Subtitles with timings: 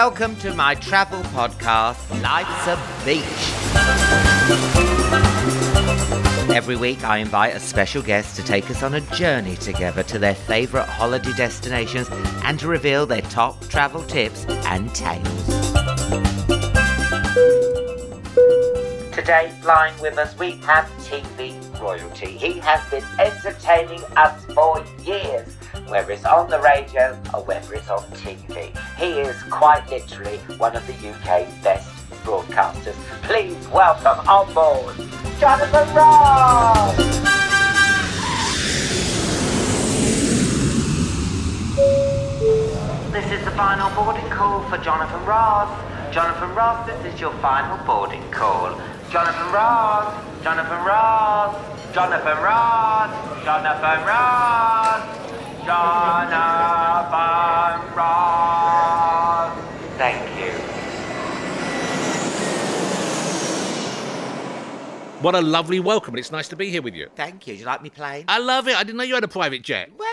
[0.00, 3.24] Welcome to my travel podcast, Life's a Beach.
[6.54, 10.18] Every week, I invite a special guest to take us on a journey together to
[10.18, 12.08] their favourite holiday destinations
[12.44, 15.46] and to reveal their top travel tips and tales.
[19.14, 22.32] Today, flying with us, we have TV royalty.
[22.32, 25.55] He has been entertaining us for years
[25.88, 28.76] whether it's on the radio or whether it's on TV.
[28.96, 31.88] He is quite literally one of the UK's best
[32.24, 32.94] broadcasters.
[33.22, 34.96] Please welcome on board
[35.38, 36.96] Jonathan Ross!
[43.12, 45.70] This is the final boarding call for Jonathan Ross.
[46.12, 48.80] Jonathan Ross, this is your final boarding call.
[49.10, 55.25] Jonathan Ross, Jonathan Ross, Jonathan Ross, Jonathan Ross.
[59.98, 60.52] Thank you.
[65.22, 67.08] What a lovely welcome, and it's nice to be here with you.
[67.16, 67.54] Thank you.
[67.54, 68.26] Do you like me playing?
[68.28, 68.76] I love it.
[68.76, 69.90] I didn't know you had a private jet.
[69.98, 70.08] Well,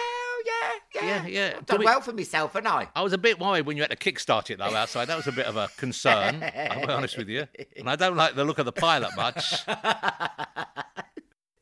[0.45, 0.51] yeah,
[0.95, 1.05] yeah.
[1.05, 1.53] Yeah, yeah.
[1.57, 2.87] I've done we- well for myself, haven't I?
[2.95, 5.05] I was a bit worried when you had to kickstart it though outside.
[5.05, 6.41] That was a bit of a concern.
[6.43, 7.47] I'll be honest with you.
[7.77, 9.53] And I don't like the look of the pilot much.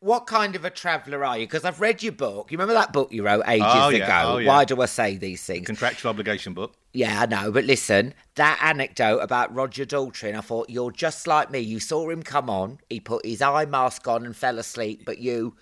[0.01, 1.45] What kind of a traveller are you?
[1.45, 2.51] Because I've read your book.
[2.51, 4.03] You remember that book you wrote ages Oh, yeah.
[4.23, 4.33] ago?
[4.33, 4.47] Oh, yeah.
[4.47, 5.67] Why do I say these things?
[5.67, 6.73] Contractual obligation book.
[6.91, 11.27] Yeah, I know, but listen, that anecdote about Roger Daltrey, and I thought, you're just
[11.27, 11.59] like me.
[11.59, 15.19] You saw him come on, he put his eye mask on and fell asleep, but
[15.19, 15.55] you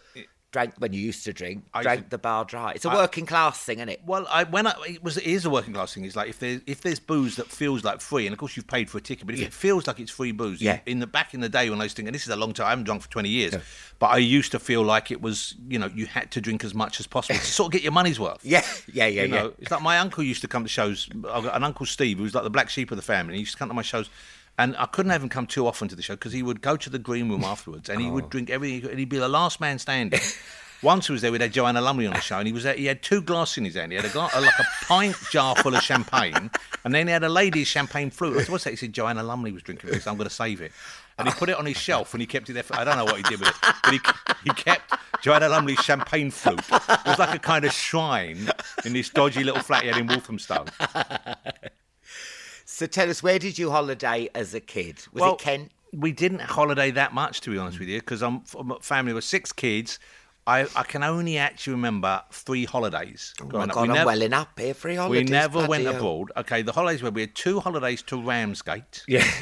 [0.51, 2.71] drank, when you used to drink, I drank to- the bar dry.
[2.71, 4.01] It's a I- working class thing, isn't it?
[4.05, 6.05] Well, I, when I, it was it is a working class thing.
[6.05, 8.67] It's like if there's if there's booze that feels like free, and of course you've
[8.67, 10.79] paid for a ticket, but if it feels like it's free booze, Yeah.
[10.85, 12.67] In the back in the day when I was thinking, this is a long time.
[12.67, 13.55] I haven't drunk for twenty years,
[13.99, 16.73] but I used to feel like it was, you know, you had to drink as
[16.73, 18.43] much as possible to sort of get your money's worth.
[18.49, 19.41] Yeah, yeah, yeah, you yeah.
[19.43, 21.07] know, it's like my uncle used to come to shows.
[21.29, 23.35] I've got an uncle Steve who was like the black sheep of the family.
[23.35, 24.09] He used to come to my shows,
[24.59, 26.77] and I couldn't have him come too often to the show because he would go
[26.77, 28.11] to the green room afterwards and he Oh.
[28.11, 30.19] would drink everything, he could- and he'd be the last man standing.
[30.81, 32.73] Once he was there, we had Joanna Lumley on the show, and he was there,
[32.73, 33.91] he had two glasses in his hand.
[33.91, 36.49] He had a glass, like a pint jar full of champagne,
[36.85, 38.37] and then he had a lady's champagne flute.
[38.37, 38.69] I said, What's that?
[38.69, 40.07] He said Joanna Lumley was drinking this.
[40.07, 40.71] I'm going to save it.
[41.17, 42.63] And he put it on his shelf, and he kept it there.
[42.63, 43.99] For, I don't know what he did with it, but he,
[44.45, 46.61] he kept Joanna Lumley's champagne flute.
[46.71, 48.49] It was like a kind of shrine
[48.85, 50.63] in this dodgy little flat he had in Walthamstow.
[52.79, 54.99] So tell us, where did you holiday as a kid?
[55.11, 55.71] Was Well, it Kent?
[55.91, 58.39] We didn't holiday that much, to be honest with you, because I'm
[58.79, 59.99] family with six kids.
[60.47, 63.33] I, I can only actually remember three holidays.
[63.41, 63.71] Oh my up.
[63.71, 65.25] God, We I'm nev- welling up here for holidays.
[65.25, 65.95] We never went hell.
[65.97, 66.31] abroad.
[66.37, 69.03] Okay, the holidays were we had two holidays to Ramsgate.
[69.09, 69.29] Yeah.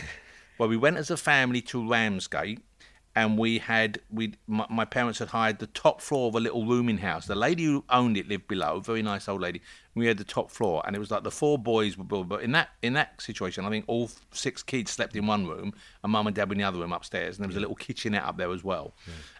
[0.58, 2.62] Well, we went as a family to Ramsgate,
[3.16, 6.66] and we had we my, my parents had hired the top floor of a little
[6.66, 7.28] rooming house.
[7.28, 9.62] The lady who owned it lived below, very nice old lady.
[9.98, 12.04] We had the top floor, and it was like the four boys were.
[12.04, 15.74] But in that in that situation, I think all six kids slept in one room,
[16.04, 17.76] and mum and dad were in the other room upstairs, and there was a little
[17.76, 18.94] kitchenette up there as well.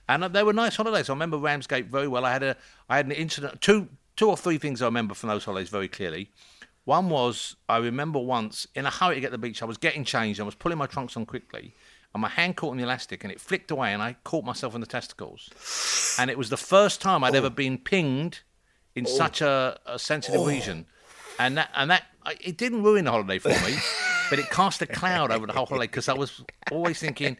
[0.10, 1.10] And uh, they were nice holidays.
[1.10, 2.26] I remember Ramsgate very well.
[2.26, 2.58] I had a
[2.90, 5.88] I had an incident two two or three things I remember from those holidays very
[5.88, 6.32] clearly.
[6.86, 9.78] One was I remember once in a hurry to get to the beach, I was
[9.78, 10.40] getting changed.
[10.40, 11.74] I was pulling my trunks on quickly,
[12.14, 14.74] and my hand caught in the elastic, and it flicked away, and I caught myself
[14.74, 16.16] in the testicles.
[16.18, 18.40] And it was the first time I'd ever been pinged
[18.98, 19.10] in oh.
[19.10, 20.48] such a, a sensitive oh.
[20.48, 20.86] region.
[21.40, 22.04] and that and that
[22.42, 23.78] it didn't ruin the holiday for me,
[24.30, 27.38] but it cast a cloud over the whole holiday because I was always thinking,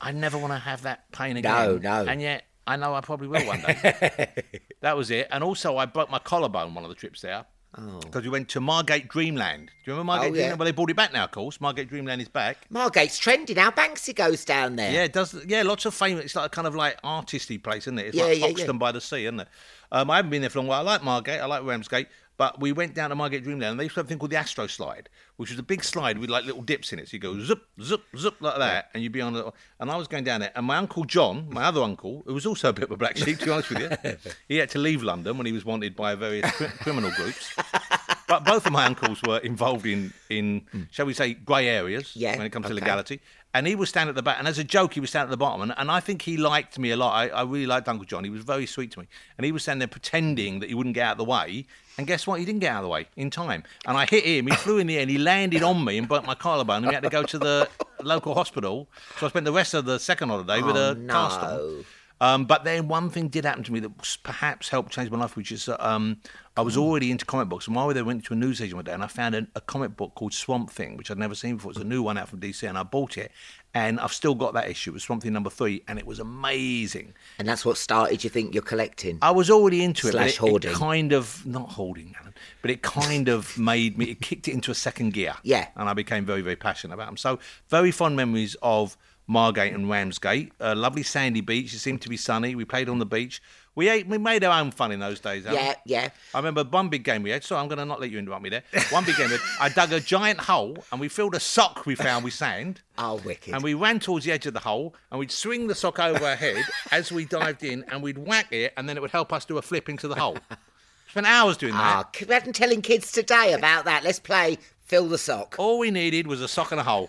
[0.00, 1.52] I never want to have that pain again.
[1.52, 2.10] No, no.
[2.10, 4.28] And yet I know I probably will one day.
[4.80, 5.28] that was it.
[5.30, 7.46] And also I broke my collarbone one of the trips there.
[7.78, 8.00] Oh.
[8.00, 9.66] Because we went to Margate Dreamland.
[9.68, 10.40] Do you remember Margate Oh, yeah.
[10.40, 10.58] Dreamland?
[10.58, 11.60] Well, they brought it back now, of course.
[11.60, 12.66] Margate Dreamland is back.
[12.68, 13.70] Margate's trending now.
[13.70, 14.92] Banksy goes down there.
[14.92, 15.36] Yeah, it does.
[15.46, 16.24] Yeah, lots of famous.
[16.24, 18.06] It's like a kind of like artisty place, isn't it?
[18.06, 18.72] It's Yeah, like yeah, yeah.
[18.72, 19.48] By the sea, isn't it?
[19.92, 20.80] Um, I haven't been there for a long while.
[20.80, 21.40] I like Margate.
[21.40, 22.08] I like Ramsgate.
[22.40, 24.30] But we went down to Margate Dreamland, and they used to have a thing called
[24.30, 27.06] the Astro Slide, which was a big slide with like little dips in it.
[27.06, 29.44] So you go zip, zip, zip like that, and you'd be on it.
[29.78, 32.46] And I was going down there, and my uncle John, my other uncle, who was
[32.46, 34.78] also a bit of a black sheep, to be honest with you, he had to
[34.78, 37.54] leave London when he was wanted by various cri- criminal groups.
[38.30, 40.62] But both of my uncles were involved in, in
[40.92, 43.20] shall we say, grey areas Yeah, when it comes to legality.
[43.52, 45.30] And he was standing at the back, and as a joke, he was standing at
[45.32, 45.62] the bottom.
[45.62, 47.12] And, and I think he liked me a lot.
[47.12, 48.22] I, I really liked Uncle John.
[48.22, 49.08] He was very sweet to me.
[49.36, 51.66] And he was standing there pretending that he wouldn't get out of the way.
[51.98, 52.38] And guess what?
[52.38, 53.64] He didn't get out of the way in time.
[53.88, 54.46] And I hit him.
[54.46, 56.76] He flew in the air, and he landed on me and broke my collarbone.
[56.84, 57.68] And we had to go to the
[58.04, 58.86] local hospital.
[59.18, 61.84] So I spent the rest of the second holiday with Oh, a cast on.
[62.20, 65.36] Um, but then one thing did happen to me that perhaps helped change my life,
[65.36, 66.18] which is that, um,
[66.56, 67.66] I was already into comic books.
[67.66, 69.46] And while we there, I went to a newsagent one day and I found a,
[69.54, 71.70] a comic book called Swamp Thing, which I'd never seen before.
[71.70, 73.32] It's a new one out from DC, and I bought it.
[73.72, 74.90] And I've still got that issue.
[74.90, 77.14] It was Swamp Thing number three, and it was amazing.
[77.38, 79.18] And that's what started you think you're collecting.
[79.22, 82.82] I was already into it, Slash it, it kind of not hoarding, Alan, but it
[82.82, 84.06] kind of made me.
[84.06, 85.34] It kicked it into a second gear.
[85.44, 85.68] Yeah.
[85.76, 87.16] and I became very, very passionate about them.
[87.16, 87.38] So,
[87.68, 88.96] very fond memories of
[89.30, 90.52] Margate and Ramsgate.
[90.58, 91.72] A lovely sandy beach.
[91.72, 92.56] It seemed to be sunny.
[92.56, 93.40] We played on the beach.
[93.76, 94.08] We ate.
[94.08, 95.44] We made our own fun in those days.
[95.48, 96.08] Yeah, yeah.
[96.34, 97.44] I remember one big game we had.
[97.44, 98.64] So I'm going to not let you interrupt me there.
[98.90, 99.38] One big game had.
[99.60, 102.80] I dug a giant hole and we filled a sock we found with sand.
[103.02, 103.54] Oh, wicked.
[103.54, 106.22] And we ran towards the edge of the hole, and we'd swing the sock over
[106.22, 109.32] our head as we dived in, and we'd whack it, and then it would help
[109.32, 110.36] us do a flip into the hole.
[111.08, 111.80] Spent hours doing that.
[111.80, 114.04] Ah, c- imagine telling kids today about that.
[114.04, 114.58] Let's play
[114.90, 115.54] fill the sock.
[115.56, 117.08] All we needed was a sock and a hole.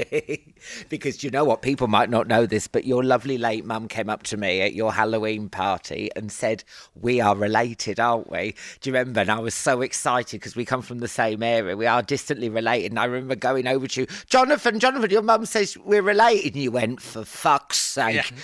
[0.90, 1.62] because you know what?
[1.62, 4.74] People might not know this, but your lovely late mum came up to me at
[4.74, 6.62] your Halloween party and said,
[7.00, 8.54] We are related, aren't we?
[8.82, 9.20] Do you remember?
[9.20, 11.74] And I was so excited because we come from the same area.
[11.74, 12.92] We are distantly related.
[12.92, 16.52] And I remember going over to you, Jonathan, Jonathan, your mum says we're related.
[16.52, 18.16] And you went, For fuck's sake.
[18.16, 18.36] Yeah.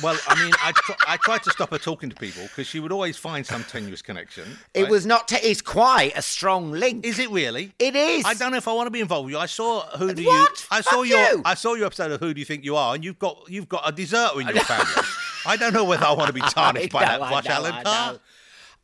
[0.00, 2.78] Well, I mean, I, tr- I tried to stop her talking to people because she
[2.78, 4.58] would always find some tenuous connection.
[4.74, 7.04] It was not, t- it's quite a strong link.
[7.04, 7.72] Is it really?
[7.80, 8.24] It is.
[8.24, 9.38] I don't know if I want to be involved with you.
[9.38, 10.50] I saw who do What?
[10.60, 10.66] you?
[10.70, 11.30] I saw Fuck your.
[11.32, 11.42] you.
[11.44, 13.68] I saw your episode of Who Do You Think You Are, and you've got you've
[13.68, 15.06] got a deserter in your family.
[15.46, 17.52] I don't know whether I want to be tarnished by that know, I Rush know,
[17.64, 17.82] I
[18.12, 18.18] know.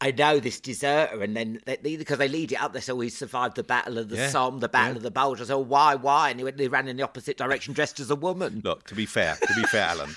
[0.00, 2.98] I know this deserter, and then they, because they lead it up, they say, "Oh,
[3.00, 4.96] he survived the Battle of the Yeah, Somme, the Battle yeah.
[4.96, 5.94] of the Bulge." I said, oh, "Why?
[5.94, 8.62] Why?" And he went, they ran in the opposite direction, dressed as a woman.
[8.64, 10.10] Look, to be fair, to be fair, Alan,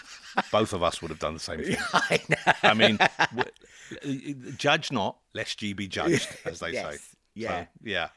[0.52, 1.78] both of us would have done the same thing.
[1.94, 2.54] I know.
[2.64, 2.98] I mean,
[3.36, 7.00] w- judge not, lest ye be judged, as they Yes, say.
[7.36, 7.50] yeah.
[7.64, 8.08] So, yeah.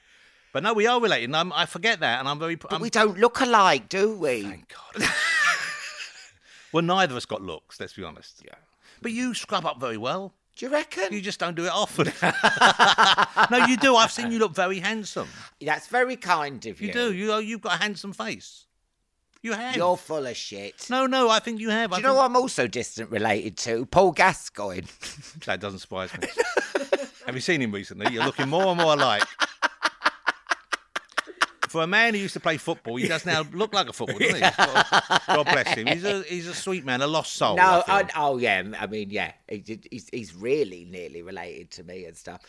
[0.53, 2.55] But no, we are related, and I forget that, and I'm very.
[2.55, 4.43] But I'm, we don't look alike, do we?
[4.43, 5.09] Thank God.
[6.73, 7.79] well, neither of us got looks.
[7.79, 8.43] Let's be honest.
[8.45, 8.55] Yeah.
[9.03, 10.33] But you scrub up very well.
[10.57, 11.13] Do you reckon?
[11.13, 12.07] You just don't do it often.
[13.51, 13.95] no, you do.
[13.95, 15.29] I've seen you look very handsome.
[15.61, 16.89] That's very kind of you.
[16.89, 17.13] You do.
[17.13, 18.65] You oh, you've got a handsome face.
[19.41, 19.77] You have.
[19.77, 20.89] You're full of shit.
[20.91, 21.29] No, no.
[21.29, 21.91] I think you have.
[21.91, 23.87] Do I you know think- what I'm also distant related to?
[23.87, 24.87] Paul Gascoigne.
[25.47, 26.27] That doesn't surprise me.
[27.25, 28.13] have you seen him recently?
[28.13, 29.23] You're looking more and more alike.
[31.69, 34.21] For a man who used to play football, he does now look like a footballer,
[34.21, 35.19] doesn't he?
[35.27, 35.87] God bless him.
[35.87, 37.57] He's a he's a sweet man, a lost soul.
[37.57, 41.85] No, I I, oh yeah, I mean yeah, he he's he's really nearly related to
[41.85, 42.43] me and stuff.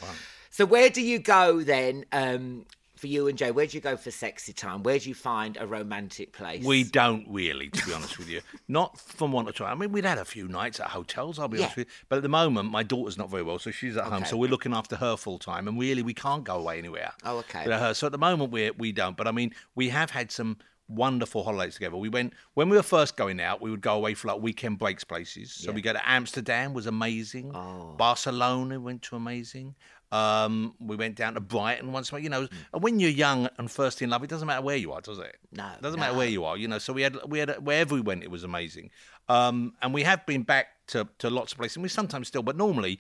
[0.50, 2.06] So where do you go then?
[2.12, 2.66] Um,
[3.00, 4.84] for you and Joe, where do you go for sexy time?
[4.84, 6.66] Where do you find a romantic place?
[6.66, 8.42] We don't really, to be honest with you.
[8.68, 9.72] Not from want to try.
[9.72, 11.94] I mean, we'd had a few nights at hotels, I'll be honest with you.
[12.10, 14.26] But at the moment, my daughter's not very well, so she's at home.
[14.26, 17.14] So we're looking after her full time, and really, we can't go away anywhere.
[17.24, 17.64] Oh, okay.
[17.64, 17.94] her.
[17.94, 19.16] So at the moment, we we don't.
[19.16, 20.58] But I mean, we have had some
[20.90, 21.96] wonderful holidays together.
[21.96, 23.62] We went when we were first going out.
[23.62, 25.54] We would go away for like weekend breaks places.
[25.54, 27.56] So we go to Amsterdam was amazing.
[27.56, 27.94] Oh.
[27.98, 29.76] Barcelona went to amazing.
[30.12, 32.12] Um, we went down to Brighton once.
[32.12, 32.56] You know, Hmm.
[32.74, 35.20] and when you're young and first in love, it doesn't matter where you are, does
[35.20, 35.36] it?
[35.52, 36.58] No, it doesn't matter where you are.
[36.58, 38.90] You know, so we had we had wherever we went, it was amazing.
[39.28, 42.44] Um, and we have been back to to lots of places, and we sometimes still,
[42.44, 43.00] but normally.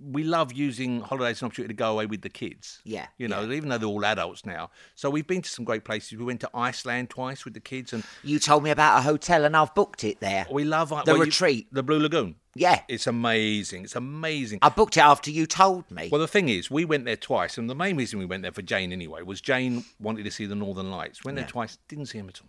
[0.00, 2.80] We love using holidays as an opportunity to go away with the kids.
[2.84, 4.70] Yeah, You know, even though they're all adults now.
[4.94, 6.18] So we've been to some great places.
[6.18, 9.44] We went to Iceland twice with the kids, and You told me about a hotel
[9.44, 10.46] and I've booked it there.
[10.50, 11.68] we love The well, you- retreat.
[11.72, 12.36] the Blue Lagoon.
[12.54, 12.80] Yeah.
[12.88, 13.84] It's amazing.
[13.84, 14.58] It's amazing.
[14.62, 16.08] I booked it after you told me.
[16.10, 18.52] Well, the thing is, we went there twice, and the main reason we went there
[18.52, 21.24] for Jane anyway was Jane wanted to see the Northern Lights.
[21.24, 22.48] Went there twice, didn't see them at all.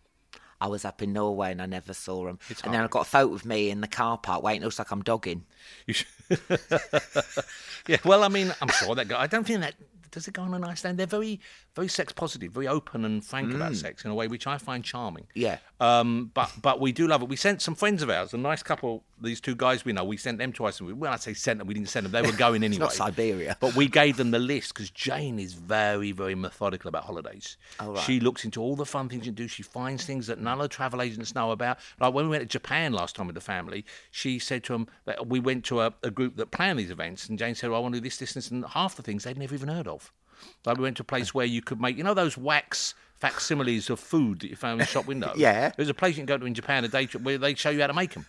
[0.62, 2.39] I was up in Norway and I never saw them.
[2.50, 4.62] It's and then I got a photo of me in the car park waiting.
[4.62, 5.46] It looks like I'm dogging.
[7.88, 9.20] Yeah, well, I mean, I'm sure that guy.
[9.20, 9.74] I don't think that
[10.12, 10.92] does it go on a nice day?
[10.92, 11.39] They're very,
[11.75, 14.84] very sex positive, very open and frank about sex in a way which I find
[14.84, 15.24] charming.
[15.24, 15.28] Mm.
[15.36, 15.58] Yeah.
[15.80, 17.30] Um, but but we do love it.
[17.30, 19.04] We sent some friends of ours, a nice couple.
[19.22, 20.04] These two guys we know.
[20.04, 20.80] We sent them twice.
[20.80, 22.12] And when I say sent them, we didn't send them.
[22.12, 22.80] They were going anyway.
[22.80, 23.58] not Siberia.
[23.60, 27.58] But we gave them the list because Jane is very, very methodical about holidays.
[27.80, 28.04] Oh, right.
[28.04, 29.48] She looks into all the fun things you do.
[29.48, 31.80] She finds things that none of the travel agents know about.
[32.00, 34.88] Like when we went to Japan last time with the family, she said to them
[35.06, 37.80] that we went to a, a group that planned these events, and Jane said, well,
[37.80, 39.88] "I want to do this, this, this," and half the things they'd never even heard
[39.88, 39.99] of.
[40.65, 43.89] Like we went to a place where you could make, you know, those wax facsimiles
[43.89, 45.36] of food that you found in the shop windows.
[45.38, 45.72] Yeah.
[45.75, 47.69] There's a place you can go to in Japan a day trip where they show
[47.69, 48.25] you how to make them.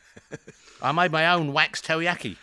[0.83, 2.37] I made my own wax teriyaki.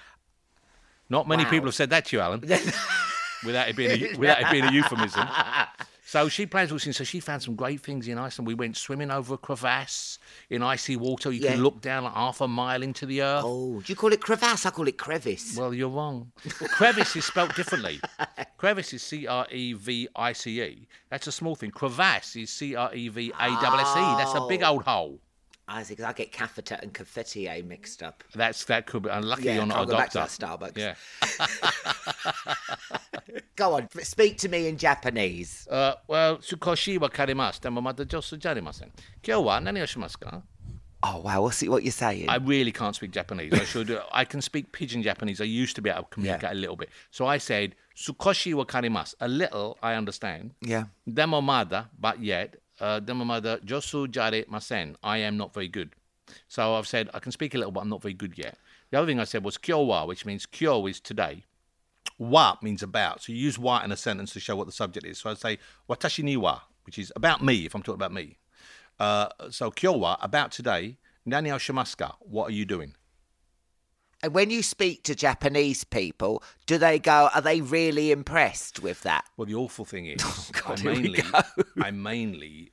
[1.09, 1.49] Not many Wow.
[1.49, 2.41] people have said that to you, Alan
[3.45, 5.27] without it being a, without it being a euphemism.
[6.07, 6.95] So she plans all things.
[6.95, 8.47] So she found some great things in Iceland.
[8.47, 11.33] We went swimming over a crevasse in icy water.
[11.33, 11.51] You Yeah.
[11.51, 13.43] can look down like half a mile into the earth.
[13.45, 14.65] Oh, do you call it crevasse?
[14.65, 15.57] I call it crevice.
[15.57, 16.31] Well, you're wrong.
[16.69, 17.99] Crevice is spelt differently.
[18.57, 20.87] Crevice is C R E V I C E.
[21.09, 21.71] That's a small thing.
[21.71, 24.15] Crevasse is C R E V A S S E.
[24.17, 24.69] That's a big oh.
[24.69, 25.19] old hole.
[25.67, 28.23] I because I get cafetera and cafetier mixed up.
[28.33, 29.43] That's that could be unlucky.
[29.43, 30.19] Yeah, you're not I'll a go doctor.
[30.19, 30.77] Back to that Starbucks.
[30.77, 30.95] Yeah.
[33.57, 35.67] go on, speak to me in Japanese.
[35.69, 38.89] Uh, well, sukoshi wa karimashita, mamadajosu jarimasen.
[39.21, 40.41] Kyo wa nani o
[41.03, 42.27] Oh wow, what's what you're saying?
[42.27, 43.53] I really can't speak Japanese.
[43.53, 44.01] I should.
[44.11, 45.41] I can speak pidgin Japanese.
[45.41, 46.53] I used to be able to communicate yeah.
[46.53, 46.89] a little bit.
[47.11, 49.15] So I said sukoshi wa karimasu.
[49.19, 50.51] A little, I understand.
[50.61, 50.85] Yeah.
[51.07, 54.95] Demomada, but yet uh, mada josu jare masen.
[55.03, 55.91] I am not very good.
[56.47, 58.57] So I've said I can speak a little, but I'm not very good yet.
[58.91, 61.43] The other thing I said was kyo wa, which means kyo is today.
[62.17, 63.23] Wa means about.
[63.23, 65.19] So you use wa in a sentence to show what the subject is.
[65.19, 68.37] So I'd say watashi ni wa, which is about me, if I'm talking about me.
[68.99, 70.97] Uh, so kyo wa, about today.
[71.25, 72.15] Nani o shimasu ka?
[72.21, 72.93] What are you doing?
[74.23, 79.01] And when you speak to Japanese people, do they go, are they really impressed with
[79.03, 79.25] that?
[79.37, 81.23] Well, the awful thing is, God, I mainly.
[81.81, 82.71] I mainly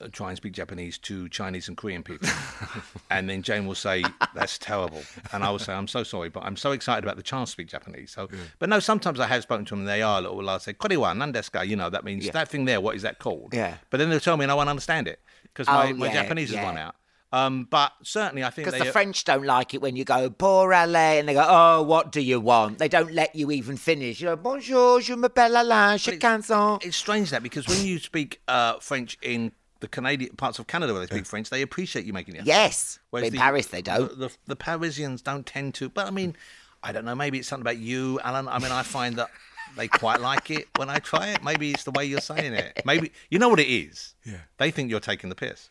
[0.00, 2.28] uh, try and speak Japanese to Chinese and Korean people,
[3.10, 6.42] and then Jane will say, "That's terrible," and I will say, "I'm so sorry, but
[6.44, 9.42] I'm so excited about the chance to speak Japanese." So, but no, sometimes I have
[9.42, 10.48] spoken to them, and they are a little.
[10.50, 12.80] I'll say, "Korewa nandesu You know, that means that thing there.
[12.80, 13.54] What is that called?
[13.54, 13.76] Yeah.
[13.88, 16.22] But then they'll tell me, and I won't understand it because my, Oh, my yeah,
[16.22, 16.64] Japanese has yeah.
[16.64, 16.94] run out.
[17.32, 18.86] Um, but certainly, I think Because they.
[18.86, 22.12] the French don't like it when you go, pour aller, and they go, oh, what
[22.12, 22.78] do you want?
[22.78, 24.20] They don't let you even finish.
[24.20, 26.78] You go, bonjour, je m'appelle Alain, je canson.
[26.84, 30.92] It's strange that because when you speak uh, French in the Canadian parts of Canada
[30.94, 32.38] where they speak French, they appreciate you making it.
[32.38, 32.46] effort.
[32.48, 32.98] Yes.
[33.10, 34.08] Whereas in the- Paris, they don't.
[34.10, 35.88] The, the, the Parisians don't tend to.
[35.88, 36.36] But I mean,
[36.82, 37.14] I don't know.
[37.16, 38.46] Maybe it's something about you, Alan.
[38.48, 39.28] I mean, I find that
[39.76, 41.42] they quite like it when I try it.
[41.44, 42.80] Maybe it's the way you're saying it.
[42.86, 44.14] Maybe you know what it is.
[44.24, 44.36] Yeah.
[44.58, 45.68] They think you're taking the piss.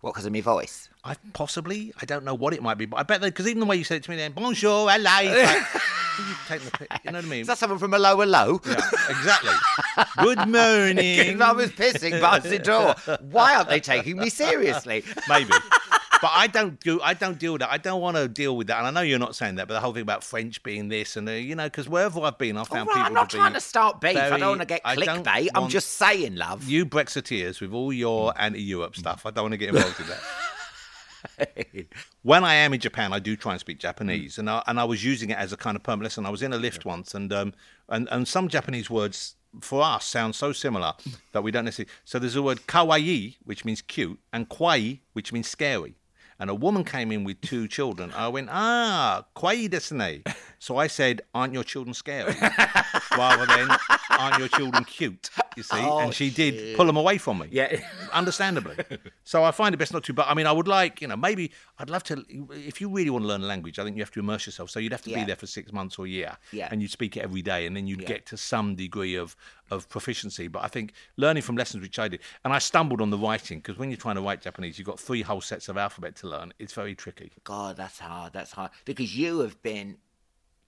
[0.00, 0.88] What, because of my voice?
[1.04, 1.92] I possibly.
[2.00, 3.76] I don't know what it might be, but I bet that because even the way
[3.76, 5.02] you said it to me, then bonjour, hello.
[5.02, 5.26] like,
[6.18, 7.40] you take the pic, You know what I mean?
[7.42, 8.60] Is that someone from a lower low?
[8.66, 9.52] Yeah, exactly.
[10.18, 11.42] Good morning.
[11.42, 12.94] I was pissing past the door.
[13.30, 15.04] Why aren't they taking me seriously?
[15.28, 15.52] maybe.
[16.22, 17.00] But I don't do.
[17.00, 17.70] I don't deal with that.
[17.70, 18.78] I don't want to deal with that.
[18.78, 21.16] And I know you're not saying that, but the whole thing about French being this
[21.16, 23.36] and uh, you know, because wherever I've been, I've found right, people I'm not to
[23.36, 24.16] trying to start beef.
[24.16, 25.48] I don't want to get clickbait.
[25.54, 26.68] I'm just saying, love.
[26.68, 29.24] You Brexiteers with all your anti-Europe stuff.
[29.24, 30.20] I don't want to get involved in that.
[32.22, 34.84] when I am in Japan, I do try and speak Japanese, and I, and I
[34.84, 36.26] was using it as a kind of permanent lesson.
[36.26, 37.54] I was in a lift once, and um,
[37.88, 40.94] and and some Japanese words for us sound so similar
[41.32, 41.92] that we don't necessarily.
[42.04, 45.96] So there's a word kawaii, which means cute, and kwai, which means scary.
[46.40, 48.12] And a woman came in with two children.
[48.16, 50.22] I went, ah, kwai desu ne.
[50.58, 52.34] So I said, aren't your children scary?
[53.16, 53.68] Rather than,
[54.18, 55.28] aren't your children cute?
[55.56, 55.76] You see?
[55.78, 57.48] and oh, she did pull them away from me.
[57.50, 57.80] Yeah.
[58.12, 58.76] Understandably.
[59.24, 60.12] so I find it best not to.
[60.12, 62.24] But I mean, I would like, you know, maybe I'd love to.
[62.52, 64.70] If you really want to learn a language, I think you have to immerse yourself.
[64.70, 65.20] So you'd have to Yeah.
[65.20, 66.68] be there for six months or a year, Yeah.
[66.70, 68.08] and you'd speak it every day, and then you'd Yeah.
[68.08, 69.36] get to some degree of
[69.70, 70.48] of proficiency.
[70.48, 73.58] But I think learning from lessons which I did, and I stumbled on the writing
[73.60, 76.28] because when you're trying to write Japanese, you've got three whole sets of alphabet to
[76.28, 76.52] learn.
[76.58, 77.30] It's very tricky.
[77.44, 78.32] God, that's hard.
[78.32, 78.72] That's hard.
[78.84, 79.98] Because you have been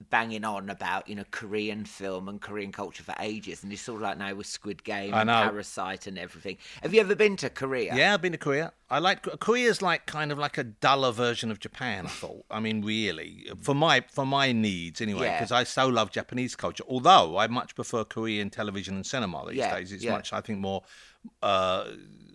[0.09, 3.63] banging on about, you know, Korean film and Korean culture for ages.
[3.63, 5.43] And it's sort of like now with Squid Game I and know.
[5.43, 6.57] Parasite and everything.
[6.81, 7.95] Have you ever been to Korea?
[7.95, 8.73] Yeah, I've been to Korea.
[8.93, 12.05] I like Korea's like kind of like a duller version of Japan.
[12.05, 12.45] I thought.
[12.51, 15.37] I mean, really, for my for my needs anyway, Yeah.
[15.39, 16.83] because I so love Japanese culture.
[16.87, 19.91] Although I much prefer Korean television and cinema these Yeah, days.
[19.91, 20.11] It's yeah.
[20.11, 20.83] much, I think, more
[21.41, 21.85] uh,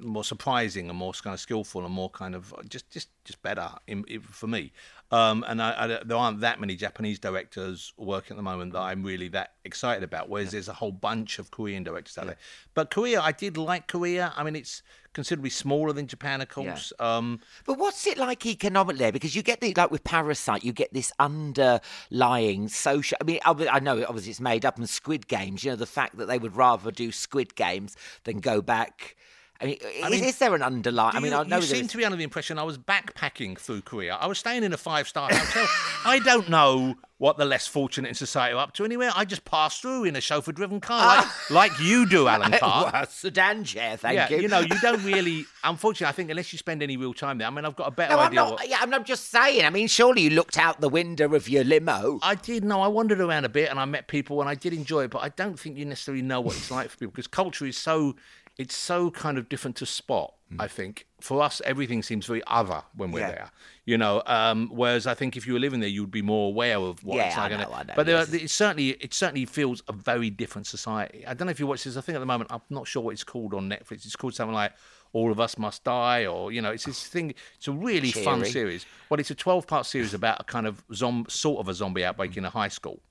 [0.00, 3.70] more surprising and more kind of skillful and more kind of just just just better
[3.86, 4.72] in, in, for me.
[5.10, 8.80] Um, and I, I, there aren't that many Japanese directors working at the moment that
[8.80, 10.28] I'm really that excited about.
[10.28, 12.40] Whereas there's a whole bunch of Korean directors out there.
[12.74, 14.32] But Korea, I did like Korea.
[14.36, 14.82] I mean, it's
[15.12, 16.92] considerably smaller than Japan, of course.
[16.98, 19.12] Um, But what's it like economically there?
[19.12, 23.18] Because you get the like with Parasite, you get this underlying social.
[23.20, 25.64] I mean, I know obviously it's made up in Squid Games.
[25.64, 29.16] You know, the fact that they would rather do Squid Games than go back.
[29.60, 31.16] I mean, is, mean, is there an underlying?
[31.16, 33.58] I mean, you, I know you seem to be under the impression I was backpacking
[33.58, 34.14] through Korea.
[34.14, 35.66] I was staying in a five star hotel.
[36.04, 39.10] I don't know what the less fortunate in society are up to anywhere.
[39.16, 41.46] I just passed through in a chauffeur driven car, like, ah.
[41.50, 42.90] like you do, Alan Carr.
[42.92, 44.42] well, sedan chair, thank yeah, you.
[44.42, 45.44] you know, you don't really.
[45.64, 47.90] Unfortunately, I think unless you spend any real time there, I mean, I've got a
[47.90, 48.36] better no, I'm idea.
[48.36, 48.52] not.
[48.52, 49.64] what- Yeah, I'm, I'm just saying.
[49.64, 52.20] I mean, surely you looked out the window of your limo.
[52.22, 54.72] I did No, I wandered around a bit and I met people and I did
[54.72, 57.26] enjoy it, but I don't think you necessarily know what it's like for people because
[57.26, 58.14] culture is so
[58.58, 60.34] it's so kind of different to spot.
[60.58, 63.30] I think for us, everything seems very other when we're Yeah.
[63.32, 63.50] there.
[63.84, 66.78] You know, um, whereas I think if you were living there, you'd be more aware
[66.78, 67.52] of what Yeah, it's like.
[67.52, 68.32] I know, I know, but there yes.
[68.32, 71.26] are, it certainly it certainly feels a very different society.
[71.26, 71.98] I don't know if you watch this.
[71.98, 74.06] I think at the moment I'm not sure what it's called on Netflix.
[74.06, 74.72] It's called something like
[75.12, 77.34] All of Us Must Die, or you know, it's this thing.
[77.58, 78.86] It's a really fun series.
[79.10, 80.82] Well, it's a 12 part series about a kind of
[81.28, 83.02] sort of a zombie outbreak in a high school,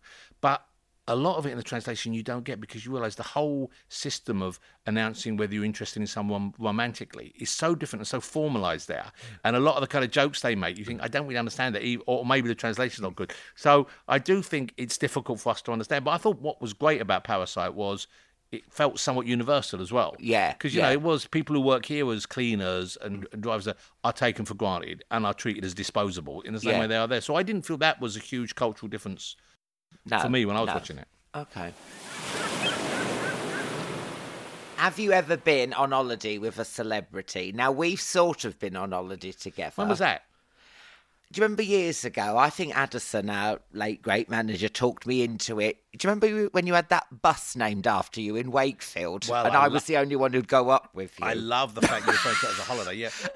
[0.42, 0.66] but
[1.10, 3.72] a lot of it in the translation you don't get because you realise the whole
[3.88, 8.88] system of announcing whether you're interested in someone romantically is so different and so formalised
[8.88, 9.12] there.
[9.44, 11.38] And a lot of the kind of jokes they make, you think, I don't really
[11.40, 13.32] understand that, or maybe the translation's not good.
[13.56, 16.04] So I do think it's difficult for us to understand.
[16.06, 18.08] But I thought what was great about Parasite was
[18.52, 20.16] it felt somewhat universal as well.
[20.20, 20.88] Yeah, Because, you yeah.
[20.88, 24.46] know, it was people who work here as cleaners and, and drivers are, are taken
[24.46, 26.80] for granted and are treated as disposable in the same Yeah.
[26.82, 27.20] way they are there.
[27.22, 29.36] So I didn't feel that was a huge cultural difference
[30.10, 30.74] No, for me when I was no.
[30.74, 31.08] watching it.
[31.36, 31.74] Okay.
[34.78, 37.52] Have you ever been on holiday with a celebrity?
[37.54, 39.74] Now we've sort of been on holiday together.
[39.76, 40.24] When was that?
[41.32, 42.38] Do you remember years ago?
[42.38, 45.78] I think Addison, our late great manager, talked me into it.
[45.98, 49.54] Do you remember when you had that bus named after you in Wakefield, Well, and
[49.56, 51.26] I I, lo- was the only one who'd go up with you?
[51.26, 52.94] I love the fact you refer to it as a holiday.
[52.94, 53.10] Yeah,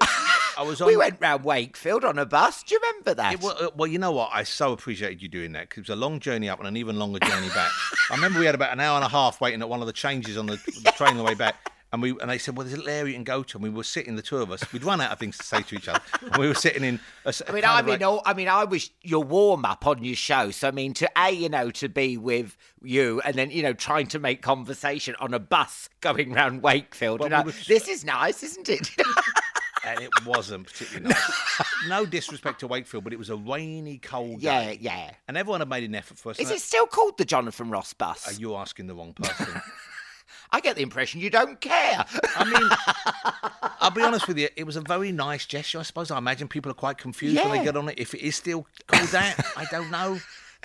[0.58, 0.86] I was on.
[0.86, 2.62] we went round Wakefield on a bus.
[2.62, 3.40] Do you remember that?
[3.42, 4.30] Well, uh, well, you know what?
[4.32, 6.76] I so appreciated you doing that because it was a long journey up and an
[6.76, 7.70] even longer journey back.
[8.10, 9.92] I remember we had about an hour and a half waiting at one of the
[9.92, 11.56] changes on the, the train on the way back.
[11.94, 13.58] And we and they said, well, there's a little area you can go to.
[13.58, 14.72] And we were sitting, the two of us.
[14.72, 16.00] We'd run out of things to say to each other.
[16.22, 16.98] And we were sitting in.
[17.26, 19.86] A, s- I mean, I mean, like- all, I mean, I was your warm up
[19.86, 20.50] on your show.
[20.52, 23.74] So I mean, to a, you know, to be with you, and then you know,
[23.74, 27.20] trying to make conversation on a bus going round Wakefield.
[27.20, 28.90] Well, we were- this is nice, isn't it?
[29.86, 31.62] and it wasn't particularly nice.
[31.88, 34.78] no disrespect to Wakefield, but it was a rainy, cold yeah, day.
[34.80, 34.96] yeah.
[35.06, 35.10] Yeah.
[35.28, 36.38] And everyone had made an effort for us.
[36.38, 38.24] Is and it still called the Jonathan Ross bus?
[38.24, 39.60] that- Are you asking the wrong person?
[40.54, 42.04] I get the impression you don't care.
[42.36, 44.48] I mean, I'll be honest with you.
[44.54, 45.78] It was a very nice gesture.
[45.78, 46.10] I suppose.
[46.10, 47.58] I imagine people are quite confused when Yeah.
[47.58, 47.98] they get on it.
[47.98, 50.18] If it is still called that, I don't know.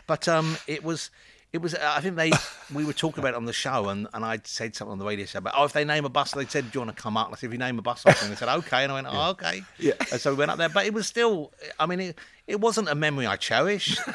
[0.05, 1.09] But um, it was.
[1.53, 1.73] It was.
[1.75, 2.31] I think they.
[2.73, 5.05] We were talking about it on the show, and, and I said something on the
[5.05, 5.53] radio show about.
[5.55, 7.35] Oh, if they name a bus, they said, "Do you want to come up?" And
[7.35, 9.29] I said, "If you name a bus," something, they said, "Okay," and I went, "Oh,
[9.31, 9.93] okay." Yeah.
[10.11, 11.53] And so we went up there, but it was still.
[11.79, 13.97] I mean, it, it wasn't a memory I cherish.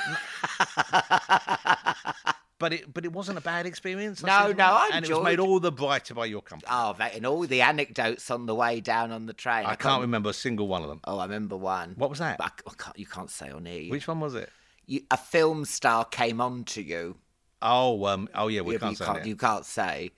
[2.58, 4.22] But it, but it wasn't a bad experience.
[4.22, 4.94] No, said, no, I enjoyed.
[4.94, 6.68] and it was made all the brighter by your company.
[6.70, 9.66] oh, that and all the anecdotes on the way down on the train.
[9.66, 11.00] I can't remember a single one of them.
[11.02, 11.94] Oh, I remember one.
[11.96, 12.40] What was that?
[12.40, 13.90] I, I can't, you can't say on here.
[13.90, 14.48] Which one was it?
[14.86, 17.16] You, a film star came on to you.
[17.60, 20.10] Oh, um, oh yeah, we but can't you say can't, you can't say.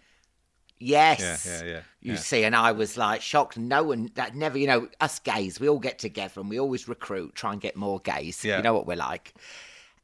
[0.79, 1.47] Yes.
[1.47, 3.57] Yeah, yeah, yeah, You see, and I was like shocked.
[3.57, 6.89] No one, that never, you know, us gays, we all get together and we always
[6.89, 8.45] recruit, try and get more gays.
[8.45, 8.59] Yeah.
[8.59, 9.35] You know what we're like.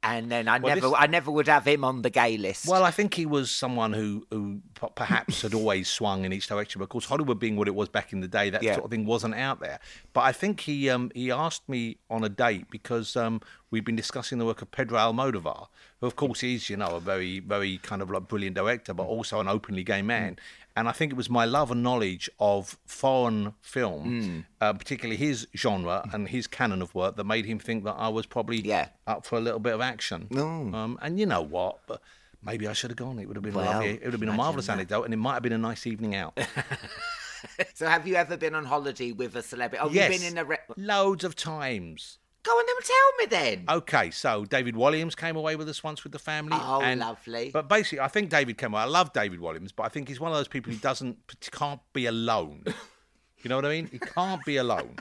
[0.02, 2.66] And then I Well, never, this- I never would have him on the gay list.
[2.66, 4.62] Well, I think he was someone who, who
[4.94, 6.78] perhaps had always swung in each direction.
[6.78, 8.74] But of course, Hollywood being what it was back in the day, that Yeah.
[8.76, 9.78] sort of thing wasn't out there.
[10.14, 13.94] But I think he um, he asked me on a date because um, we've been
[13.96, 15.66] discussing the work of Pedro Almodovar,
[16.00, 19.02] who of course is you know a very very kind of like brilliant director, but
[19.04, 20.38] also an openly gay man.
[20.80, 25.46] And I think it was my love and knowledge of foreign film, uh, particularly his
[25.54, 28.88] genre and his canon of work, that made him think that I was probably Yeah.
[29.06, 30.26] up for a little bit of action.
[30.34, 31.80] Um, and you know what?
[31.86, 32.00] But
[32.42, 33.18] maybe I should have gone.
[33.18, 34.72] It would have been Well, a lovely, it would have been a marvelous that.
[34.72, 36.38] anecdote, and it might have been a nice evening out.
[37.74, 39.82] so have you ever been on holiday with a celebrity?
[39.84, 40.44] Oh, yes, you've been in a.
[40.46, 42.19] Re- loads of times.
[42.42, 43.64] Go on, then tell me then.
[43.76, 46.56] Okay, so David Williams came away with us once with the family.
[46.58, 47.50] Oh, and- lovely.
[47.52, 48.82] But basically, I think David came away.
[48.82, 51.18] I love David Williams, but I think he's one of those people who doesn't
[51.50, 52.64] can't be alone.
[53.42, 53.88] You know what I mean?
[53.90, 54.96] He can't be alone.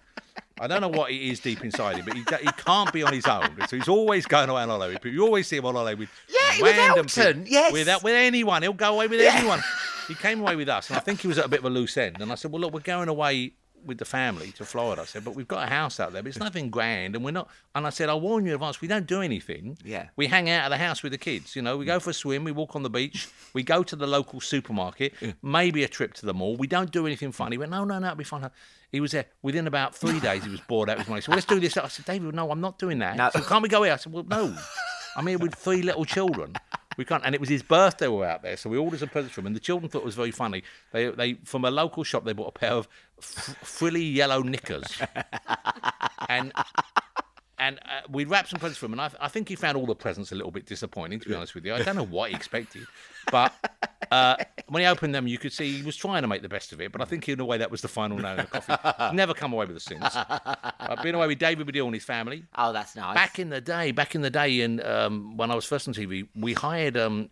[0.61, 3.13] I don't know what it is deep inside him, but he, he can't be on
[3.13, 3.49] his own.
[3.69, 5.05] So he's always going away on holiday with.
[5.13, 7.51] You always see him on holiday with Yeah, with random Elton, people.
[7.53, 7.71] yes.
[7.73, 8.61] with with anyone.
[8.61, 9.61] He'll go away with anyone.
[10.09, 11.69] He came away with us, and I think he was at a bit of a
[11.69, 12.17] loose end.
[12.21, 13.53] And I said, "Well, look, we're going away
[13.85, 15.01] with the family to Florida.
[15.01, 17.31] I said, but we've got a house out there, but it's nothing grand, and we're
[17.31, 17.49] not.
[17.75, 19.77] And I said, I'll warn you in advance, we don't do anything.
[19.83, 20.09] Yeah.
[20.15, 21.55] We hang out of the house with the kids.
[21.55, 22.01] You know, we go mm.
[22.01, 25.83] for a swim, we walk on the beach, we go to the local supermarket, maybe
[25.83, 26.55] a trip to the mall.
[26.55, 27.55] We don't do anything funny.
[27.55, 28.49] He went, no, no, no, it'll be fun.
[28.91, 30.43] He was there within about three days.
[30.43, 31.23] He was bored out of his mind.
[31.23, 31.77] So let's do this.
[31.77, 33.17] I said, David, no, I'm not doing that.
[33.17, 33.29] No.
[33.33, 33.93] So can't we go here?
[33.93, 34.55] I said, well, no.
[35.15, 36.55] I'm here with three little children.
[36.99, 37.23] We can't.
[37.25, 38.09] And it was his birthday.
[38.09, 39.47] We were out there, so we ordered some presents for him.
[39.47, 40.63] And the children thought it was very funny.
[40.91, 42.89] They, they from a local shop, they bought a pair of
[43.19, 45.01] f- frilly yellow knickers,
[46.29, 46.51] and
[47.57, 48.93] and uh, we wrapped some presents for him.
[48.93, 51.35] And I, I think he found all the presents a little bit disappointing, to be
[51.35, 51.73] honest with you.
[51.73, 52.87] I don't know what he expected,
[53.31, 53.53] but
[54.11, 54.35] uh,
[54.67, 56.81] when he opened them, you could see he was trying to make the best of
[56.81, 56.91] it.
[56.91, 59.15] But I think in a way that was the final nail in the coffin.
[59.15, 60.03] Never come away with it since.
[60.15, 62.43] I've been away with David Baddiel and his family.
[62.57, 63.15] Oh, that's nice.
[63.15, 65.93] Back in the day, back in the day, and um, when I was first on
[65.93, 67.29] TV, we hired um,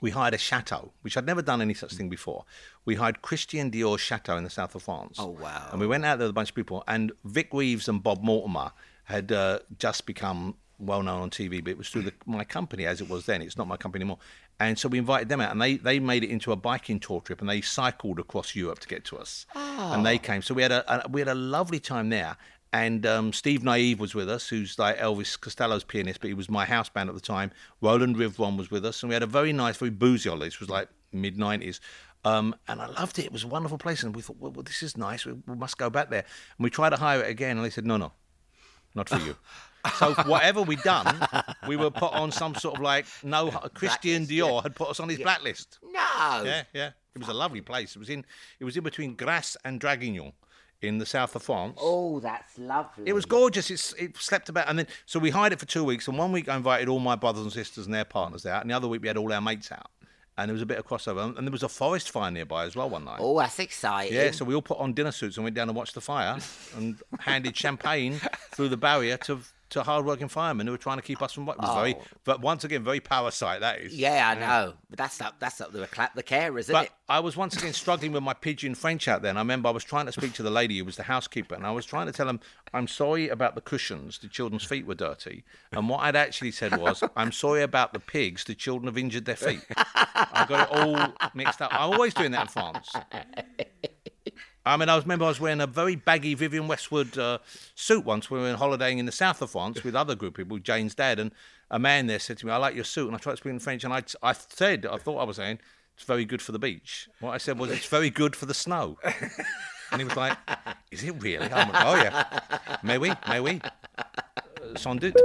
[0.00, 2.44] we hired a chateau, which I'd never done any such thing before.
[2.84, 5.16] We hired Christian Dior's chateau in the south of France.
[5.18, 5.68] Oh, wow.
[5.72, 8.22] And we went out there with a bunch of people, and Vic Reeves and Bob
[8.22, 8.72] Mortimer
[9.04, 12.86] had uh, just become well known on TV, but it was through the, my company
[12.86, 13.42] as it was then.
[13.42, 14.18] It's not my company anymore.
[14.60, 17.20] And so we invited them out, and they, they made it into a biking tour
[17.20, 19.46] trip, and they cycled across Europe to get to us.
[19.94, 22.36] And they came, so we had a, a we had a lovely time there.
[22.72, 26.50] And um, Steve Nieve was with us, who's like Elvis Costello's pianist, but he was
[26.50, 27.50] my house band at the time.
[27.80, 30.46] Roland Rivron was with us, and we had a very nice, very boozy holiday.
[30.46, 31.80] This was like mid '90s,
[32.24, 33.24] um, and I loved it.
[33.24, 35.24] It was a wonderful place, and we thought, well, well this is nice.
[35.24, 36.24] We, we must go back there.
[36.58, 38.12] And we tried to hire it again, and they said, no, no,
[38.94, 39.36] not for you.
[39.96, 41.26] so whatever we'd done,
[41.66, 43.50] we were put on some sort of like no.
[43.74, 44.44] Christian Blacklist, yeah.
[44.44, 45.78] Dior had put us on his blacklist.
[45.82, 46.42] No.
[46.44, 46.90] Yeah, yeah.
[47.14, 47.96] It was a lovely place.
[47.96, 48.24] It was in
[48.60, 50.32] it was in between Grasse and Draguignan
[50.82, 51.78] in the south of France.
[51.80, 53.04] Oh, that's lovely.
[53.06, 53.70] It was gorgeous.
[53.70, 56.06] It's, it slept about, and then so we hired it for two weeks.
[56.08, 58.70] And one week I invited all my brothers and sisters and their partners out, and
[58.70, 59.90] the other week we had all our mates out,
[60.36, 61.36] and there was a bit of crossover.
[61.36, 63.18] And there was a forest fire nearby as well one night.
[63.20, 64.14] Oh, that's exciting.
[64.14, 66.38] Yeah, so we all put on dinner suits and went down and watched the fire,
[66.76, 68.20] and handed champagne
[68.52, 71.48] through the barrier to to hard-working firemen who were trying to keep us from.
[71.48, 72.02] It was very, Oh.
[72.24, 73.94] but once again, very parasite that is.
[73.94, 74.74] Yeah, I know.
[74.88, 75.36] But that's up.
[75.38, 76.92] That's up to the clap the carers, isn't But it?
[77.08, 79.30] I was once again struggling with my pidgin French out there.
[79.30, 81.54] And I remember I was trying to speak to the lady who was the housekeeper,
[81.54, 82.40] and I was trying to tell him,
[82.72, 84.18] I'm sorry about the cushions.
[84.18, 85.44] The children's feet were dirty.
[85.72, 88.44] And what I'd actually said was, I'm sorry about the pigs.
[88.44, 89.64] The children have injured their feet.
[89.76, 91.72] I got it all mixed up.
[91.74, 92.90] I'm always doing that in France.
[94.68, 97.38] I mean, I remember I was wearing a very baggy Vivienne Westwood uh,
[97.74, 98.30] suit once.
[98.30, 101.18] when We were holidaying in the south of France with other group people, Jane's dad,
[101.18, 101.32] and
[101.70, 103.52] a man there said to me, "I like your suit," and I tried to speak
[103.52, 105.60] in French, and I, I said, I thought I was saying,
[105.96, 108.52] "It's very good for the beach." What I said was, "It's very good for the
[108.52, 108.98] snow,"
[109.90, 110.36] and he was like,
[110.90, 112.24] "Is it really?" I'm like, "Oh yeah,
[112.82, 113.62] mais oui, mais oui,
[113.96, 115.16] Uh, sans doute."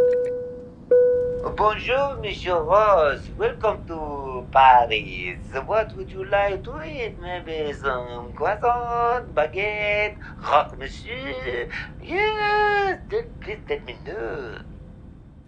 [1.43, 3.19] Bonjour, Monsieur Rose.
[3.37, 5.37] Welcome to Paris.
[5.65, 7.19] What would you like to eat?
[7.19, 11.67] Maybe some croissant, baguette, rock, monsieur.
[12.01, 12.99] Yes,
[13.41, 14.59] please let me know.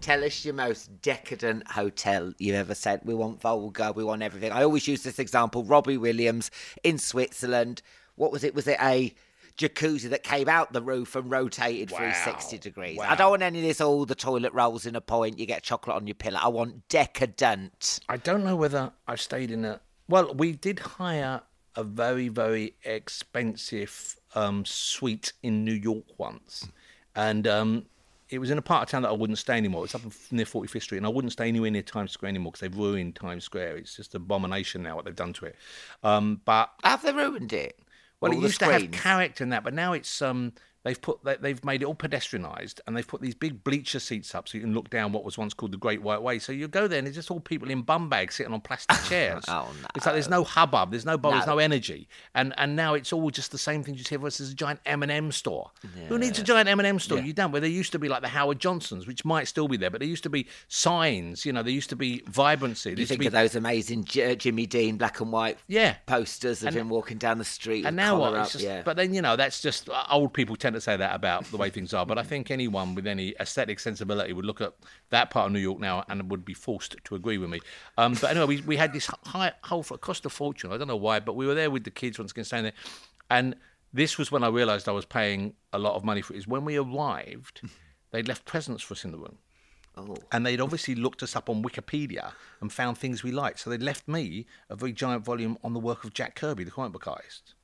[0.01, 2.99] Tell us your most decadent hotel you've ever said.
[3.05, 3.93] We want vulgar.
[3.93, 4.51] We want everything.
[4.51, 5.63] I always use this example.
[5.63, 6.51] Robbie Williams
[6.84, 7.81] in Switzerland.
[8.17, 8.53] What was it?
[8.53, 9.15] Was it a
[9.58, 13.00] jacuzzi that came out the roof and rotated through 60 degrees?
[13.00, 15.39] I don't want any of this, all the toilet rolls in a point.
[15.39, 16.39] You get chocolate on your pillow.
[16.41, 18.00] I want decadent.
[18.10, 19.80] I don't know whether I've stayed in a.
[20.08, 21.41] Well, we did hire
[21.76, 26.68] a very, very expensive um, suite in New York once,
[27.15, 27.86] and um,
[28.30, 29.86] it was in a part of town that I wouldn't stay anymore.
[29.86, 32.62] It's up near 45th Street, and I wouldn't stay anywhere near Times Square anymore because
[32.62, 33.78] they've ruined Times Square.
[33.78, 35.56] It's just an abomination now what they've done to it.
[36.04, 37.80] Um, but Have they ruined it?
[38.21, 39.01] Well, it used to have screens?
[39.01, 40.54] character in that, but now it's um
[40.86, 44.34] they've put they, they've made it all pedestrianised and they've put these big bleacher seats
[44.34, 46.39] up so you can look down what was once called the Great White Way.
[46.39, 48.98] So you go there and it's just all people in bum bags sitting on plastic
[49.10, 49.43] chairs.
[49.50, 51.54] Oh, It's like there's no hubbub, there's no buzz, there's No.
[51.56, 54.15] no energy, and and now it's all just the same thing you see.
[54.15, 55.71] There's a giant M and M store.
[56.08, 57.19] Who needs a giant M and M store?
[57.19, 57.52] You don't.
[57.52, 60.00] Where there used to be like the Howard Johnsons, which might still be there, but
[60.00, 60.48] there used to be
[60.86, 61.45] signs.
[61.45, 62.91] You know, there used to be vibrancy.
[62.91, 65.95] There You think be of those amazing J- Jimmy Dean black and white Yeah.
[66.06, 68.28] posters of And- him walking down the street and now what?
[68.28, 68.82] collar It's up, just, yeah.
[68.84, 71.57] But then you know that's just uh, old people tend to say that about the
[71.57, 72.05] way things are.
[72.05, 74.73] But I think anyone with any aesthetic sensibility would look at
[75.09, 77.59] that part of New York now and would be forced to agree with me.
[77.97, 80.71] Um, but anyway, we, we had this high whole cost a fortune.
[80.71, 82.73] I don't know why, but we were there with the kids once again staying there,
[83.29, 83.55] and
[83.93, 86.38] this was when I realised I was paying a lot of money for it.
[86.38, 87.61] Is when we arrived,
[88.11, 89.38] they'd left presents for us in the room.
[89.97, 90.17] oh.
[90.31, 93.59] And they'd obviously looked us up on Wikipedia and found things we liked.
[93.59, 96.71] So they'd left me a very giant volume on the work of Jack Kirby, the
[96.71, 97.55] comic book artist.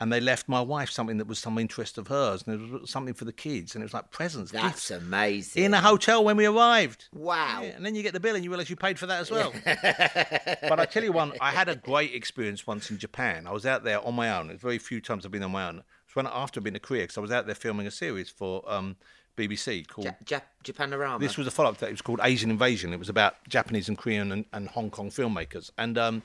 [0.00, 2.90] And they left my wife something that was some interest of hers, and it was
[2.90, 5.62] something for the kids, and it was like presents, That's amazing.
[5.62, 7.04] in a hotel when we arrived.
[7.14, 7.60] Wow.
[7.62, 9.30] Yeah, and then you get the bill and you realise you paid for that as
[9.30, 9.52] well.
[9.64, 13.46] but I tell you one, I had a great experience once in Japan.
[13.46, 14.50] I was out there on my own.
[14.50, 15.78] It's very few times I've been on my own.
[15.78, 17.90] It was when after I'd been to Korea, because I was out there filming a
[17.92, 18.96] series for um,
[19.36, 20.06] BBC called.
[20.06, 21.20] Ja- Ja- Japanorama.
[21.20, 21.88] This was a follow up to that.
[21.88, 22.92] It was called Asian Invasion.
[22.92, 25.70] It was about Japanese and Korean and, and Hong Kong filmmakers.
[25.78, 26.22] And um,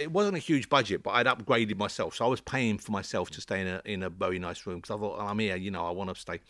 [0.00, 2.16] it wasn't a huge budget, but I'd upgraded myself.
[2.16, 4.76] So I was paying for myself to stay in a, in a very nice room
[4.76, 6.40] because I thought, oh, I'm here, you know, I want to stay.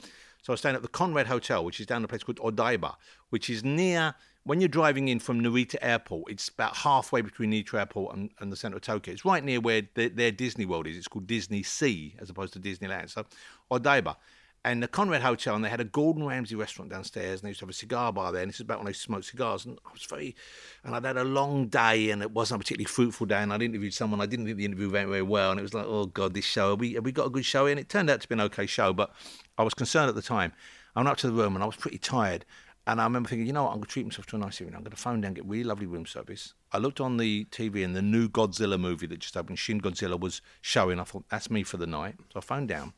[0.42, 2.94] So I was staying at the Conrad Hotel, which is down a place called Odaiba,
[3.28, 7.78] which is near, when you're driving in from Narita Airport, it's about halfway between Narita
[7.78, 9.12] Airport and, and the centre of Tokyo.
[9.12, 10.96] It's right near where their, their Disney World is.
[10.96, 13.10] It's called Disney Sea as opposed to Disneyland.
[13.10, 13.26] So
[13.70, 14.16] Odaiba.
[14.62, 17.60] And the Conrad Hotel, and they had a Gordon Ramsay restaurant downstairs, and they used
[17.60, 18.42] to have a cigar bar there.
[18.42, 20.36] And this is back when I smoked cigars, and I was very,
[20.84, 23.42] and I'd had a long day, and it wasn't a particularly fruitful day.
[23.42, 25.72] And I'd interviewed someone, I didn't think the interview went very well, and it was
[25.72, 27.66] like, oh god, this show, have we, have we got a good show?
[27.66, 29.14] And it turned out to be an okay show, but
[29.56, 30.52] I was concerned at the time.
[30.94, 32.44] I went up to the room, and I was pretty tired.
[32.86, 34.60] And I remember thinking, you know what, I'm going to treat myself to a nice
[34.60, 34.74] evening.
[34.74, 36.52] I'm going to phone down, and get really lovely room service.
[36.72, 40.20] I looked on the TV, and the new Godzilla movie that just opened, Shin Godzilla,
[40.20, 41.00] was showing.
[41.00, 42.16] I thought, that's me for the night.
[42.30, 42.92] So I phoned down,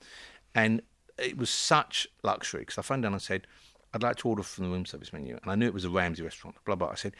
[0.56, 0.82] and
[1.22, 3.46] it was such luxury because I phoned down and said,
[3.94, 5.38] I'd like to order from the room service menu.
[5.42, 6.88] And I knew it was a Ramsay restaurant, blah, blah.
[6.88, 7.14] I said,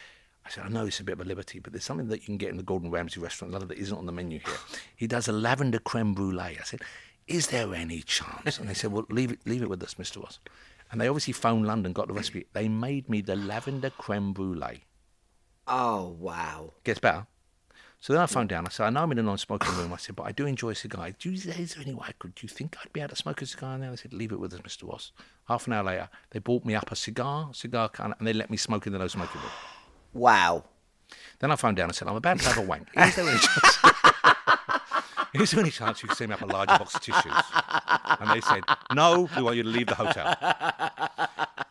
[0.44, 2.26] I said, I know it's a bit of a liberty, but there's something that you
[2.26, 4.54] can get in the Gordon Ramsay restaurant that isn't on the menu here.
[4.96, 6.58] He does a lavender creme brulee.
[6.58, 6.80] I said,
[7.28, 8.58] Is there any chance?
[8.58, 10.22] And they said, Well, leave it, leave it with us, Mr.
[10.22, 10.40] Ross.
[10.90, 12.46] And they obviously phoned London, got the recipe.
[12.52, 14.84] They made me the lavender creme brulee.
[15.66, 16.72] Oh wow.
[16.84, 17.26] Gets better.
[18.02, 18.66] So then I phoned down.
[18.66, 19.92] I said, I know I'm in a non-smoking room.
[19.92, 21.08] I said, but I do enjoy a cigar.
[21.16, 22.34] Do you, is there any way I could?
[22.34, 23.90] Do you think I'd be able to smoke a cigar in there?
[23.90, 24.90] They said, leave it with us, Mr.
[24.90, 25.12] Ross.
[25.46, 28.50] Half an hour later, they bought me up a cigar, cigar can, and they let
[28.50, 29.50] me smoke in the no-smoking room.
[30.14, 30.64] Wow.
[31.38, 32.88] Then I phoned down and said, I'm about to have a wank.
[32.96, 33.78] Is there any chance?
[35.34, 37.32] Is there any chance you can send me up a larger box of tissues?
[38.18, 40.36] And they said, No, we want you to leave the hotel.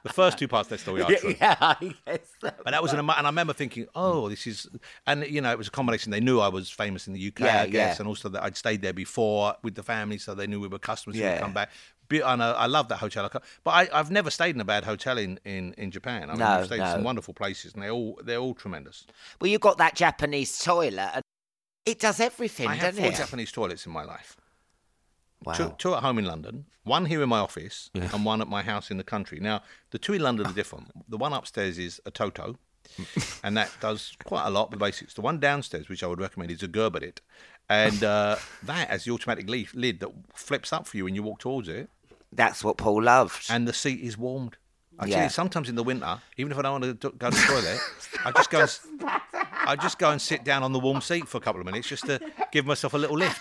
[0.03, 1.35] The first two parts of that story are true.
[1.39, 2.49] Yeah, I guess so.
[2.63, 4.67] But that was an and I remember thinking, oh, this is,
[5.05, 6.11] and you know, it was a combination.
[6.11, 7.95] They knew I was famous in the UK, Yeah, I guess, yeah.
[7.99, 10.79] and also that I'd stayed there before with the family, so they knew we were
[10.79, 11.69] customers who'd come back.
[12.09, 13.29] And I, I love that hotel,
[13.63, 16.23] but I, I've never stayed in a bad hotel in, in, in Japan.
[16.23, 19.05] I mean, No, I've stayed in some wonderful places, and they're all they're all tremendous.
[19.39, 21.23] Well, you've got that Japanese toilet, and
[21.85, 23.15] it does everything, I have doesn't four it?
[23.15, 24.35] Japanese toilets in my life.
[25.43, 25.53] Wow.
[25.53, 28.61] Two, two at home in London, one here in my office, and one at my
[28.61, 29.39] house in the country.
[29.39, 30.91] Now, the two in London are different.
[31.09, 32.57] The one upstairs is a Toto,
[33.43, 35.13] and that does quite a lot of the basics.
[35.15, 37.19] The one downstairs, which I would recommend, is a Geberit,
[37.69, 41.23] and uh, that has the automatic leaf, lid that flips up for you when you
[41.23, 41.89] walk towards it,
[42.31, 43.47] That's what Paul loved.
[43.49, 44.57] and the seat is warmed.
[44.99, 45.23] I tell Yeah.
[45.23, 47.79] you, sometimes in the winter, even if I don't want to go to the toilet,
[48.25, 48.59] I just go.
[48.61, 49.09] And,
[49.63, 51.87] I just go and sit down on the warm seat for a couple of minutes
[51.87, 52.19] just to
[52.51, 53.39] give myself a little lift.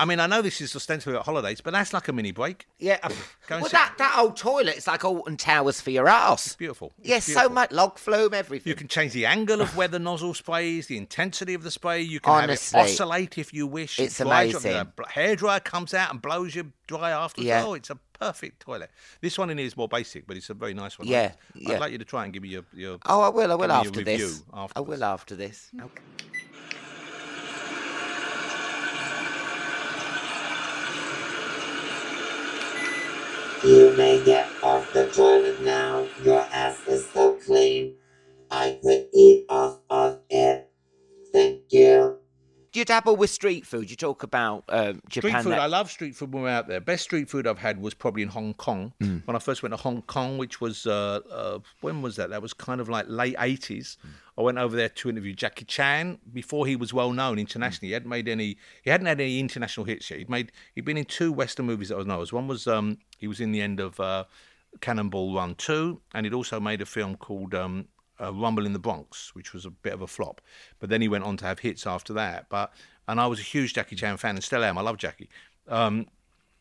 [0.00, 2.66] I mean, I know this is ostensibly about holidays, but that's like a mini break.
[2.78, 2.98] yeah.
[3.02, 3.08] Uh,
[3.50, 6.54] and well, sit- that, that old toilet, it's like Alton Towers for your ass.
[6.54, 6.92] Beautiful.
[7.00, 8.68] It's Yes, so much log flume, everything.
[8.70, 12.00] You can change the angle of where the nozzle sprays, the intensity of the spray.
[12.02, 13.98] You can Honestly, have it oscillate if you wish.
[13.98, 14.72] It it's amazing.
[14.72, 17.42] The hair dryer comes out and blows you dry after.
[17.42, 17.64] Yeah.
[17.66, 18.90] Oh, it's a perfect toilet.
[19.20, 21.08] This one in here is more basic, but it's a very nice one.
[21.08, 21.78] Yeah, I'd, yeah.
[21.78, 22.64] Like you to try and give me your.
[22.72, 23.50] your Oh, I will.
[23.50, 24.42] I will give me your after this.
[24.52, 24.88] I afterwards.
[24.88, 25.70] will after this.
[25.80, 26.02] Okay.
[33.64, 36.06] You may get off the toilet now.
[36.22, 37.92] Your ass is so clean.
[38.50, 40.64] I could eat off of it.
[41.32, 42.17] Thank you.
[42.70, 43.90] Do you dabble with street food?
[43.90, 46.80] You talk about um, Street food, that- I love street food when we're out there.
[46.80, 48.92] Best street food I've had was probably in Hong Kong.
[49.00, 49.26] Mm.
[49.26, 52.30] When I first went to Hong Kong, which was, uh, uh, when was that?
[52.30, 53.96] That was kind of like late 80s.
[53.96, 54.08] Mm.
[54.36, 57.88] I went over there to interview Jackie Chan before he was well known internationally.
[57.88, 60.18] He hadn't made any, he hadn't had any international hits yet.
[60.18, 62.20] He'd made, he'd been in two Western movies that I know.
[62.22, 64.24] As one was, um, he was in the end of uh,
[64.80, 67.86] Cannonball Run 2, and he'd also made a film called um,
[68.20, 70.40] uh, Rumble in the Bronx, which was a bit of a flop.
[70.78, 72.48] But then he went on to have hits after that.
[72.48, 72.72] But
[73.06, 74.76] and I was a huge Jackie Chan fan and still am.
[74.78, 75.28] I love Jackie.
[75.66, 76.06] Um,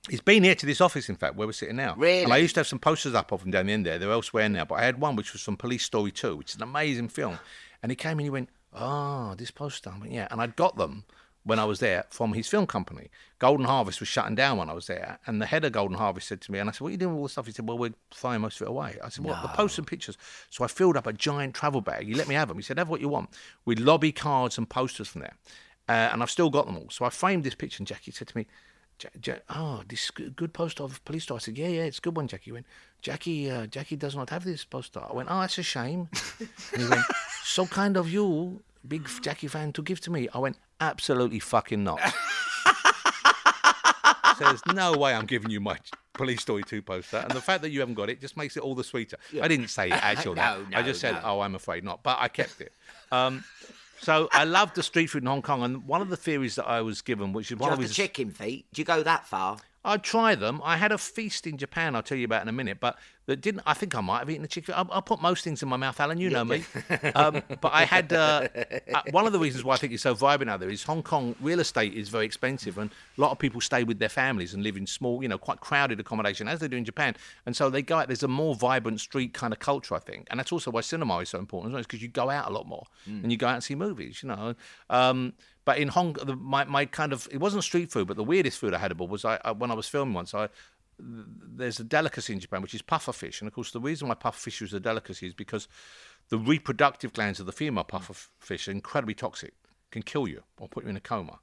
[0.10, 1.96] he's been here to this office, in fact, where we're sitting now.
[1.98, 2.24] Really?
[2.24, 4.00] And I used to have some posters up of him down the end there.
[4.00, 4.66] They're elsewhere now.
[4.66, 7.40] But I had one which was from Police Story 2, which is an amazing film.
[7.84, 9.92] And he came and he went, Oh, this poster.
[9.94, 10.28] I went, Yeah.
[10.32, 11.06] And I'd got them
[11.48, 13.10] when I was there from his film company.
[13.40, 15.18] Golden Harvest was shutting down when I was there.
[15.26, 16.98] And the head of Golden Harvest said to me, and I said, What are you
[16.98, 17.46] doing with all this stuff?
[17.46, 18.98] He said, Well, we're throwing most of it away.
[19.04, 20.18] I said, Well, the posters and pictures.
[20.50, 22.06] So I filled up a giant travel bag.
[22.06, 22.58] He let me have them.
[22.58, 23.30] He said, Have what you want.
[23.64, 25.36] With lobby cards and posters from there.
[25.88, 26.90] Uh, and I've still got them all.
[26.90, 28.46] So I framed this picture, and Jackie said to me,
[29.50, 32.18] "Oh, this good, good poster of police star." I said, "Yeah, yeah, it's a good
[32.18, 32.66] one." Jackie He went,
[33.02, 36.10] "Jackie, uh, Jackie does not have this poster." I went, "Oh, that's a shame."
[36.74, 37.06] and he went,
[37.44, 41.84] "So kind of you, big Jackie fan, to give to me." I went, "Absolutely fucking
[41.84, 42.00] not."
[44.38, 45.78] so there's no way I'm giving you my
[46.14, 47.18] Police Story 2 poster.
[47.18, 49.18] And the fact that you haven't got it just makes it all the sweeter.
[49.42, 50.78] I didn't say actual No, that.
[50.78, 51.22] I just said, no.
[51.24, 52.04] oh, I'm afraid not.
[52.04, 52.74] But I kept it.
[53.12, 53.44] Um,
[54.02, 55.64] so I loved the street food in Hong Kong.
[55.64, 58.32] And one of the theories that I was given, which is one of the chicken
[58.32, 58.66] feet?
[58.74, 59.58] Do you go that far?
[59.88, 60.62] I'd try them.
[60.64, 61.96] I had a feast in Japan.
[61.96, 63.62] I'll tell you about in a minute, but that didn't.
[63.66, 64.74] I think I might have eaten the chicken.
[64.74, 66.18] I, I put most things in my mouth, Alan.
[66.18, 66.64] You know me.
[67.16, 68.48] um, but I had uh,
[68.94, 71.04] uh, one of the reasons why I think it's so vibrant out there is Hong
[71.04, 74.54] Kong real estate is very expensive, and a lot of people stay with their families
[74.54, 77.16] and live in small, you know, quite crowded accommodation as they do in Japan.
[77.46, 78.08] And so they go out.
[78.08, 81.18] There's a more vibrant street kind of culture, I think, and that's also why cinema
[81.20, 83.48] is so important, as well, because you go out a lot more and you go
[83.48, 84.22] out and see movies.
[84.22, 84.56] You know.
[84.90, 85.34] Um,
[85.68, 88.58] but in Hong, the, my my kind of it wasn't street food, but the weirdest
[88.58, 90.34] food I had about was I, I when I was filming once.
[90.34, 90.48] I
[90.98, 94.14] there's a delicacy in Japan which is puffer fish, and of course the reason why
[94.14, 95.68] puffer fish is a delicacy is because
[96.30, 97.98] the reproductive glands of the female hmm.
[97.98, 99.56] puffer fish are incredibly toxic,
[99.92, 101.40] can kill you or put you in a coma,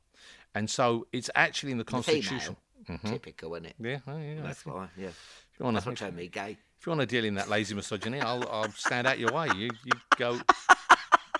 [0.54, 2.38] and so it's actually in the The constitution.
[2.38, 2.58] female.
[2.88, 3.08] Mm-hmm.
[3.08, 3.74] Typical, isn't it?
[3.78, 4.42] Yeah, well, yeah.
[4.42, 4.88] That's why.
[4.96, 5.08] Yeah.
[5.08, 6.56] if you want That's what to, turned me gay.
[6.78, 9.48] if you want to deal in that lazy misogyny, I'll I'll stand out your way.
[9.54, 10.40] You you go.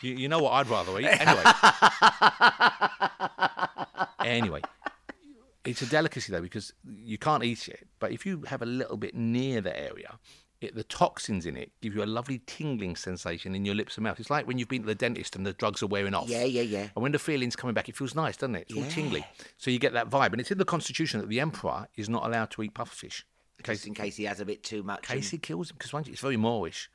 [0.05, 1.43] You, you know what I'd rather eat anyway.
[4.25, 4.61] anyway,
[5.65, 7.87] it's a delicacy though because you can't eat it.
[7.99, 10.19] But if you have a little bit near the area,
[10.61, 14.05] it, the toxins in it give you a lovely tingling sensation in your lips and
[14.05, 14.21] mouth.
[14.21, 16.29] It's like when you've been to the dentist and the drugs are wearing off.
[16.29, 16.89] Yeah, yeah, yeah.
[16.95, 18.67] And when the feeling's coming back, it feels nice, doesn't it?
[18.69, 18.91] It's all Yeah.
[18.91, 19.27] tingly.
[19.59, 20.33] So you get that vibe.
[20.33, 23.23] And it's in the constitution that the emperor is not allowed to eat pufferfish.
[23.59, 25.09] In Just case, in case he has a bit too much.
[25.11, 26.89] In case he kills him, because it's very moreish.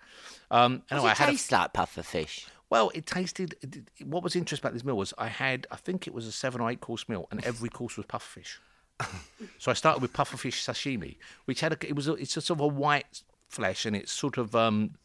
[0.51, 2.47] Um, Does anyway, I it had a- taste like puffer fish?
[2.69, 3.55] Well, it tasted.
[3.61, 6.31] it- What was interesting about this meal was I had, I think it was a
[6.31, 8.57] seven or eight course meal, and every course was pufferfish.
[9.59, 12.57] so I started with pufferfish sashimi, which had a, it was a, it's a sort
[12.59, 14.95] of a white flesh, and it's sort of um,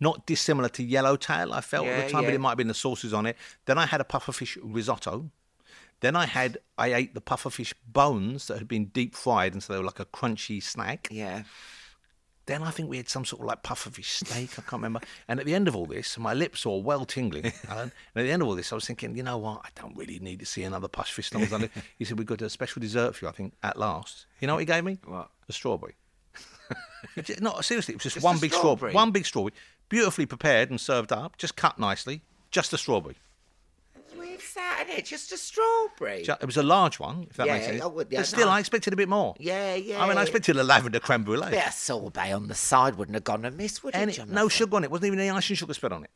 [0.00, 1.52] not dissimilar to yellowtail.
[1.52, 3.36] I felt at the time, but it might have been the sauces on it.
[3.66, 5.30] Then I had a pufferfish risotto.
[6.00, 9.72] Then I had I ate the pufferfish bones that had been deep fried, and so
[9.72, 11.08] they were like a crunchy snack.
[11.10, 11.42] Yeah.
[12.46, 14.50] Then I think we had some sort of like pufferfish steak.
[14.58, 15.00] I can't remember.
[15.28, 17.52] And at the end of all this, my lips were well tingling.
[17.68, 17.92] Alan.
[18.14, 19.60] And at the end of all this, I was thinking, you know what?
[19.64, 22.50] I don't really need to see another as long as He said, we've got a
[22.50, 24.26] special dessert for you, I think, at last.
[24.40, 24.98] You know what he gave me?
[25.04, 25.30] What?
[25.48, 25.94] A strawberry.
[27.40, 28.92] no, seriously, it was just, Just one big strawberry?
[28.92, 28.92] strawberry.
[28.94, 29.54] One big strawberry.
[29.88, 32.22] Beautifully prepared and served up, just cut nicely.
[32.50, 33.16] Just a strawberry.
[34.40, 35.04] Where's that in it?
[35.04, 36.22] Just a strawberry.
[36.22, 37.82] Ju- It was a large one, if that Yeah, makes sense.
[37.82, 38.52] I would- yeah, but still, no.
[38.52, 39.34] I expected a bit more.
[39.38, 40.02] Yeah, yeah.
[40.02, 41.50] I mean, I expected a lavender creme brulee.
[41.50, 44.18] bit of sorbet on the side wouldn't have gone amiss, would And it?
[44.18, 44.90] it, no sugar on it.
[44.90, 46.10] Wasn't even any ice and sugar spread on it.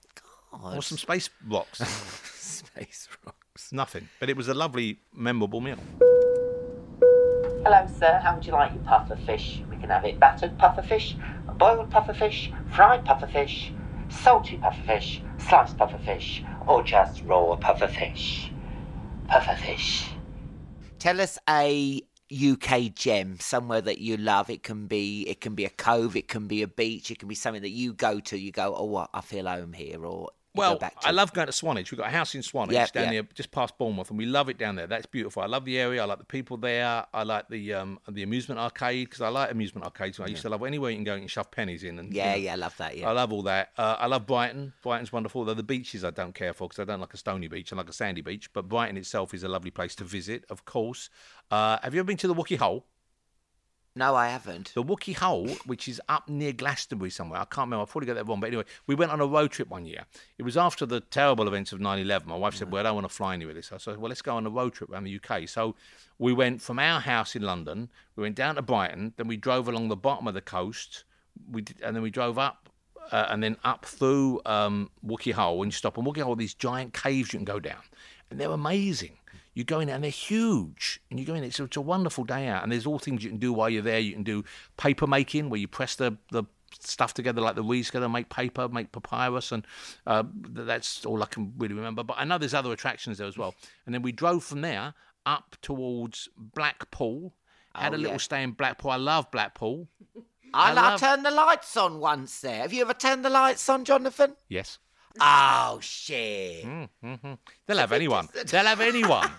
[0.51, 0.77] God.
[0.79, 1.79] Or some space rocks.
[2.41, 3.73] space rocks.
[3.73, 4.09] Nothing.
[4.21, 5.79] But it was a lovely, memorable meal.
[7.65, 8.21] Hello, sir.
[8.23, 9.61] How would you like your puffer fish?
[9.71, 11.17] We can have it battered puffer fish,
[11.59, 13.73] boiled puffer fish, fried puffer fish,
[14.11, 18.51] salty puffer fish, sliced puffer fish, or just raw puffer fish.
[19.29, 20.11] Puffer fish.
[20.99, 24.49] Tell us a UK gem, somewhere that you love.
[24.51, 27.29] It can be it can be a cove, it can be a beach, it can
[27.29, 28.39] be something that you go to.
[28.39, 29.07] You go, oh?
[29.13, 31.09] I feel home here, or Well, go back to.
[31.09, 31.91] I love going to Swanage.
[31.91, 33.13] We've got a house in Swanage Yep, down yep.
[33.13, 34.87] there, just past Bournemouth, and we love it down there.
[34.87, 35.43] That's beautiful.
[35.43, 36.03] I love the area.
[36.03, 37.05] I like the people there.
[37.13, 40.21] I like the um, the amusement arcade because I like amusement arcades.
[40.21, 41.99] I used to love anywhere you can go and shove pennies in.
[41.99, 42.97] And you Yeah, know, yeah, I love that.
[42.97, 43.09] Yeah.
[43.09, 43.71] I love all that.
[43.77, 44.73] Uh, I love Brighton.
[44.83, 45.45] Brighton's wonderful.
[45.45, 47.73] Though the beaches I don't care for because I don't like a stony beach.
[47.73, 48.53] I like a sandy beach.
[48.53, 51.11] But Brighton itself is a lovely place to visit, of course.
[51.51, 52.87] Uh, have you ever been to the Wookey Hole?
[53.97, 54.73] No, I haven't.
[54.75, 57.41] The Wookey Hole, which is up near Glastonbury somewhere.
[57.41, 57.83] I can't remember.
[57.83, 58.41] I'll probably get that wrong.
[58.41, 60.05] But anyway, we went on a road trip one year.
[60.37, 62.29] It was after the terrible events of 9 11.
[62.29, 63.71] My wife said, Well, I don't want to fly anywhere this.
[63.71, 65.49] I said, Well, let's go on a road trip around the UK.
[65.49, 65.77] So
[66.19, 69.69] we went from our house in London, we went down to Brighton, then we drove
[69.69, 71.05] along the bottom of the coast,
[71.49, 72.69] we did, and then we drove up.
[73.13, 76.55] Uh, and then up through um, Wookey Hole, and you stop on Wookey Hole, these
[76.55, 77.83] giant caves you can go down,
[78.31, 79.19] and they're amazing.
[79.55, 81.45] You go in and they're huge, and you go in.
[81.45, 83.83] It's, it's a wonderful day out, and there's all things you can do while you're
[83.83, 84.01] there.
[84.01, 84.45] You can do
[84.77, 86.45] paper making, where you press the the
[86.81, 89.65] stuff together like the reeds together, make paper, make papyrus, and
[90.09, 92.03] uh, that's all I can really remember.
[92.03, 93.55] But I know there's other attractions there as well.
[93.87, 97.33] And then we drove from there up towards Blackpool.
[97.77, 98.19] Had Oh, a little yeah.
[98.19, 98.91] stay in Blackpool.
[98.91, 99.87] I love Blackpool.
[100.53, 102.63] I, I love- turned the lights on once there.
[102.63, 104.35] Have you ever turned the lights on, Jonathan?
[104.49, 104.79] Yes.
[105.21, 106.65] Oh shit!
[106.65, 107.33] Hmm, hmm, hmm.
[107.67, 108.29] They'll have anyone.
[108.47, 109.31] They'll have anyone.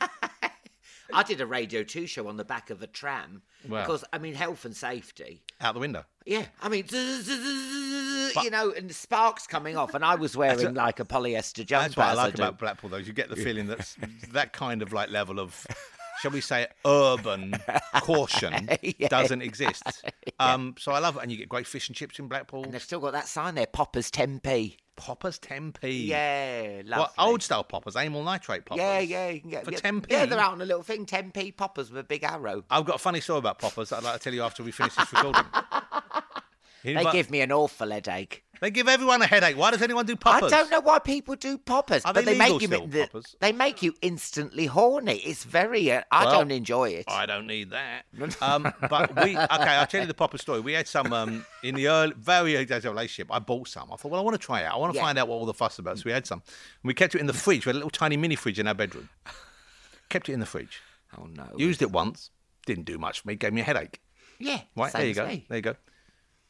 [1.14, 3.82] I did a Radio Two show on the back of a tram Wow.
[3.82, 5.44] because I mean health and safety.
[5.62, 6.04] Out the window.
[6.26, 11.00] Yeah, I mean, you know, and the sparks coming off, and I was wearing like
[11.00, 11.90] a polyester jumper.
[11.90, 12.42] That's what I as like do.
[12.44, 12.98] about Blackpool, though.
[12.98, 13.96] is You get the feeling that
[14.32, 15.66] that kind of like level of,
[16.22, 17.54] shall we say, urban
[18.02, 19.08] caution Yeah.
[19.10, 19.84] doesn't exist.
[20.38, 22.66] Um, so I love it, and you get great fish and chips in Blackpool.
[22.66, 24.76] And they've still got that sign there, Poppers 10p.
[24.96, 26.08] Poppers 10p.
[26.08, 27.02] Yeah, lovely.
[27.02, 27.96] What old style poppers?
[27.96, 28.82] Amyl nitrate poppers.
[28.82, 30.06] Yeah, yeah, you can get For yeah, 10p?
[30.10, 32.64] Yeah, they're out on a little thing, 10p poppers with a big arrow.
[32.70, 34.72] I've got a funny story about poppers that I'd like to tell you after we
[34.72, 35.44] finish this recording.
[36.94, 38.45] They give me an awful headache.
[38.62, 39.58] They give everyone a headache.
[39.58, 40.52] Why does anyone do poppers?
[40.52, 43.02] I don't know why people do poppers, Are but they they, make you still, the-
[43.08, 43.36] poppers?
[43.40, 45.18] they make you instantly horny.
[45.18, 45.92] It's very.
[45.92, 47.06] Uh, I Well, don't enjoy it.
[47.08, 48.06] I don't need that.
[48.42, 49.48] Um, but we okay.
[49.50, 50.60] I'll tell you the popper story.
[50.62, 53.28] We had some um, in the early, very early days of our relationship.
[53.34, 53.92] I bought some.
[53.92, 54.66] I thought, well, I want to try it.
[54.66, 55.04] I want to Yeah.
[55.06, 55.98] find out what all the fuss about.
[55.98, 56.40] So we had some.
[56.40, 57.66] And we kept it in the fridge.
[57.66, 59.10] We had a little tiny mini fridge in our bedroom.
[60.10, 60.82] Kept it in the fridge.
[61.18, 61.48] oh no.
[61.58, 62.30] Used it once.
[62.66, 63.36] Didn't do much for me.
[63.36, 64.02] Gave me a headache.
[64.40, 64.62] yeah.
[64.76, 65.28] Right there you go.
[65.28, 65.46] me.
[65.50, 65.76] There you go.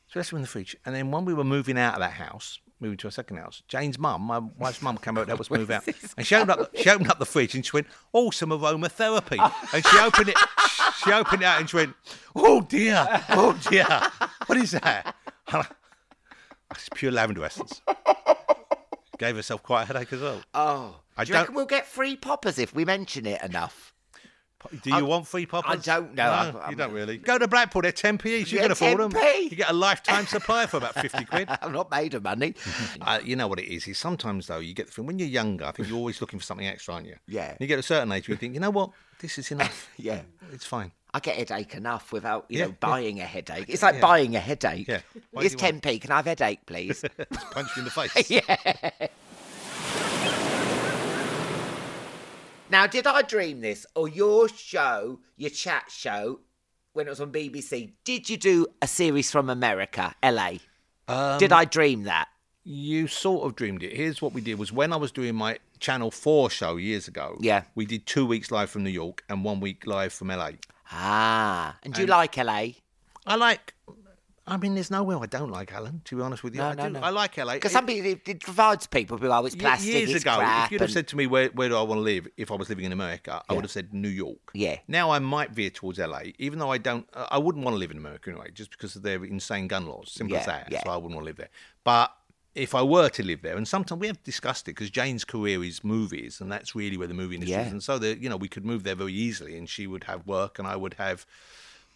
[0.08, 0.76] So that's in the fridge.
[0.86, 3.64] And then when we were moving out of that house, moving to a second house,
[3.68, 5.88] Jane's mum, my wife's mum, came out to help us move out,
[6.18, 6.72] and she opened up.
[6.74, 9.40] The, she opened up the fridge and she went, "Oh, some aromatherapy."
[9.74, 10.38] and she opened it.
[11.04, 11.94] She opened it out and she went,
[12.36, 13.86] "Oh dear, oh dear,
[14.48, 15.16] what is that?"
[16.72, 17.82] It's pure lavender essence.
[19.20, 20.42] Gave herself quite a headache as well.
[20.54, 20.96] Oh.
[21.16, 23.94] I do you reckon don't- we'll get free poppers if we mention it enough?
[24.84, 25.72] Do you want free poppers?
[25.88, 26.24] I don't know.
[26.26, 27.18] No, I'm- you don't really.
[27.18, 27.82] Go to Blackpool.
[27.84, 28.52] They're 10p each.
[28.52, 29.12] You Yeah, can afford them.
[29.12, 29.52] 10p.
[29.52, 31.50] You get a lifetime supply for about 50 quid.
[31.62, 32.56] I'm not made of money.
[33.02, 33.88] Uh, you know what it is?
[33.88, 36.40] Is sometimes though you get the feeling when you're younger, I think you're always looking
[36.40, 37.16] for something extra, aren't you?
[37.28, 37.56] Yeah.
[37.60, 38.90] You get a certain age, you think, you know what,
[39.20, 39.90] this is enough.
[39.98, 40.22] Yeah.
[40.52, 40.92] it's fine.
[41.14, 42.76] I get headache enough without, you Yeah, know, yeah.
[42.80, 43.66] buying a headache.
[43.70, 44.88] It's like buying a headache.
[44.88, 45.02] Yeah.
[45.14, 46.02] Do It's 10p.
[46.02, 47.04] Can I have headache, please?
[47.52, 49.10] Punch you in the face.
[52.70, 53.86] Now, did I dream this?
[53.96, 56.40] Or your show, your chat show,
[56.94, 60.54] when it was on BBC, did you do a series from America, LA?
[61.08, 62.28] Um, did I dream that?
[62.64, 63.96] You sort of dreamed it.
[63.96, 67.38] Here's what we did: was when I was doing my Channel Four show years ago.
[67.40, 67.64] Yeah.
[67.76, 70.52] We did two weeks live from New York and one week live from LA.
[70.92, 71.78] Ah.
[71.84, 72.68] And do you like LA?
[73.28, 73.74] I like.
[74.48, 76.02] I mean, there's nowhere I don't like Alan.
[76.06, 76.90] To be honest with you, No, I no, do.
[76.92, 77.00] no.
[77.02, 77.54] I like LA.
[77.56, 80.36] Because It- some people, it, it provides people who, oh, it's plastic, years it's ago,
[80.38, 80.68] crap.
[80.68, 82.52] if you'd have and- said to me where, where do I want to live if
[82.52, 84.52] I was living in America, I would have said New York.
[84.54, 84.78] Yeah.
[84.88, 87.08] Now I might veer towards LA, even though I don't.
[87.16, 90.12] I wouldn't want to live in America anyway, just because of their insane gun laws.
[90.12, 90.68] Simple as that.
[90.72, 90.84] yeah.
[90.84, 91.50] So I wouldn't want to live there.
[91.84, 92.12] But
[92.54, 95.64] if I were to live there, and sometimes we have discussed it because Jane's career
[95.64, 98.38] is movies, and that's really where the movie industry is, and so that you know
[98.38, 101.26] we could move there very easily, and she would have work, and I would have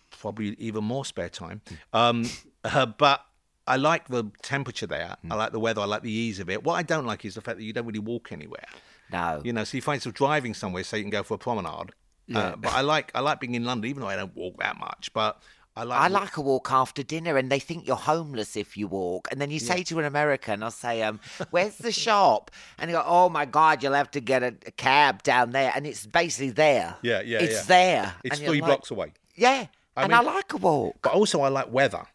[0.10, 1.62] probably even more spare time.
[1.94, 2.26] Um,
[2.64, 3.26] uh, but
[3.68, 5.16] I like the temperature there.
[5.30, 5.82] I like the weather.
[5.82, 6.64] I like the ease of it.
[6.64, 8.66] What I don't like is the fact that you don't really walk anywhere.
[9.12, 9.42] No.
[9.44, 11.92] You know, so you find yourself driving somewhere so you can go for a promenade.
[12.34, 14.78] Uh, but I like I like being in London, even though I don't walk that
[14.80, 15.12] much.
[15.14, 15.42] But
[15.76, 18.88] I like I like a walk after dinner, and they think you're homeless if you
[18.88, 19.28] walk.
[19.32, 22.98] And then you say to an American, I'll say, um, "Where's the shop?" And you
[22.98, 26.06] go, "Oh my God, you'll have to get a, a cab down there." And it's
[26.06, 26.98] basically there.
[27.02, 27.64] Yeah, yeah, It's yeah.
[27.64, 28.14] there.
[28.24, 29.14] It's And three like- blocks away.
[29.36, 29.66] Yeah,
[30.00, 30.98] I and mean- I like a walk.
[31.02, 32.06] But also, I like weather.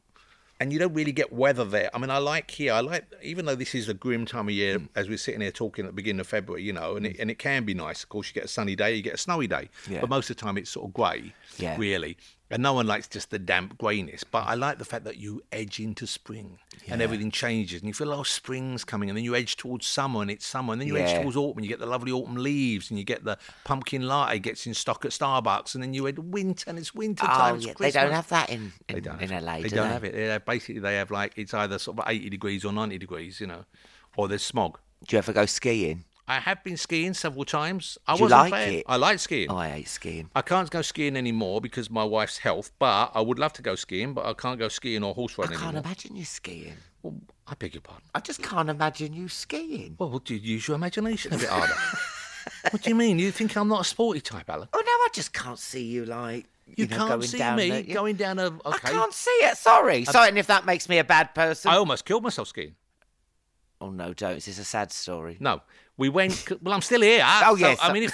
[0.61, 1.91] And you don't really get weather there.
[1.93, 2.73] I mean, I like here.
[2.73, 5.51] I like, even though this is a grim time of year, as we're sitting here
[5.51, 8.05] talking at the beginning of February, you know, and it, and it can be nice.
[8.05, 9.69] Of course, you get a sunny day, you get a snowy day.
[9.91, 10.01] Yeah.
[10.01, 11.77] But most of the time, it's sort of grey, Yeah.
[11.77, 12.17] really.
[12.51, 14.23] And no one likes just the damp greyness.
[14.23, 17.81] But I like the fact that you edge into spring and everything changes.
[17.81, 19.09] And you feel, oh, spring's coming.
[19.09, 20.73] And then you edge towards summer and it's summer.
[20.73, 23.05] And then you edge towards autumn and you get the lovely autumn leaves and you
[23.05, 25.75] get the pumpkin latte gets in stock at Starbucks.
[25.75, 27.57] And then you had winter and it's winter Oh time.
[27.57, 29.57] it's yeah, they don't have that in in, They don't in LA.
[29.57, 29.93] They do don't they?
[29.95, 30.13] have it.
[30.15, 33.41] They have, basically, they have like it's either sort of 80 degrees or 90 degrees,
[33.41, 33.65] you know,
[34.17, 34.79] or there's smog.
[35.09, 36.05] Do you ever go skiing?
[36.27, 37.99] I have been skiing several times.
[38.07, 38.85] I wasn't like it?
[38.89, 39.51] I like skiing.
[39.51, 40.31] Oh, I hate skiing.
[40.35, 43.63] I can't go skiing anymore because of my wife's health, but I would love to
[43.63, 45.55] go skiing, but I can't go skiing or horse running.
[45.55, 45.69] Anymore.
[45.69, 45.91] I can't anymore.
[45.91, 46.75] imagine you skiing.
[47.03, 47.15] Well,
[47.47, 48.05] I beg your pardon.
[48.15, 49.97] I just can't imagine you skiing.
[49.99, 51.75] Well, do you use your imagination a bit harder?
[52.71, 53.19] what do you mean?
[53.19, 54.69] You think I'm not a sporty type, Alan?
[54.73, 57.93] Oh no, I just can't see you like You, you, know, can't see me the-
[57.93, 58.47] going down a.
[58.47, 58.61] Okay.
[58.65, 59.59] I can't see it.
[59.59, 60.29] Sorry, sorry.
[60.29, 62.77] And if that makes me a bad person, I almost killed myself skiing.
[63.85, 64.35] Oh no, don't.
[64.35, 65.37] This is a sad story.
[65.41, 65.61] No,
[65.97, 66.47] we went.
[66.63, 67.23] Well, I'm still here.
[67.25, 67.79] Oh, so, yes.
[67.83, 68.13] I mean, if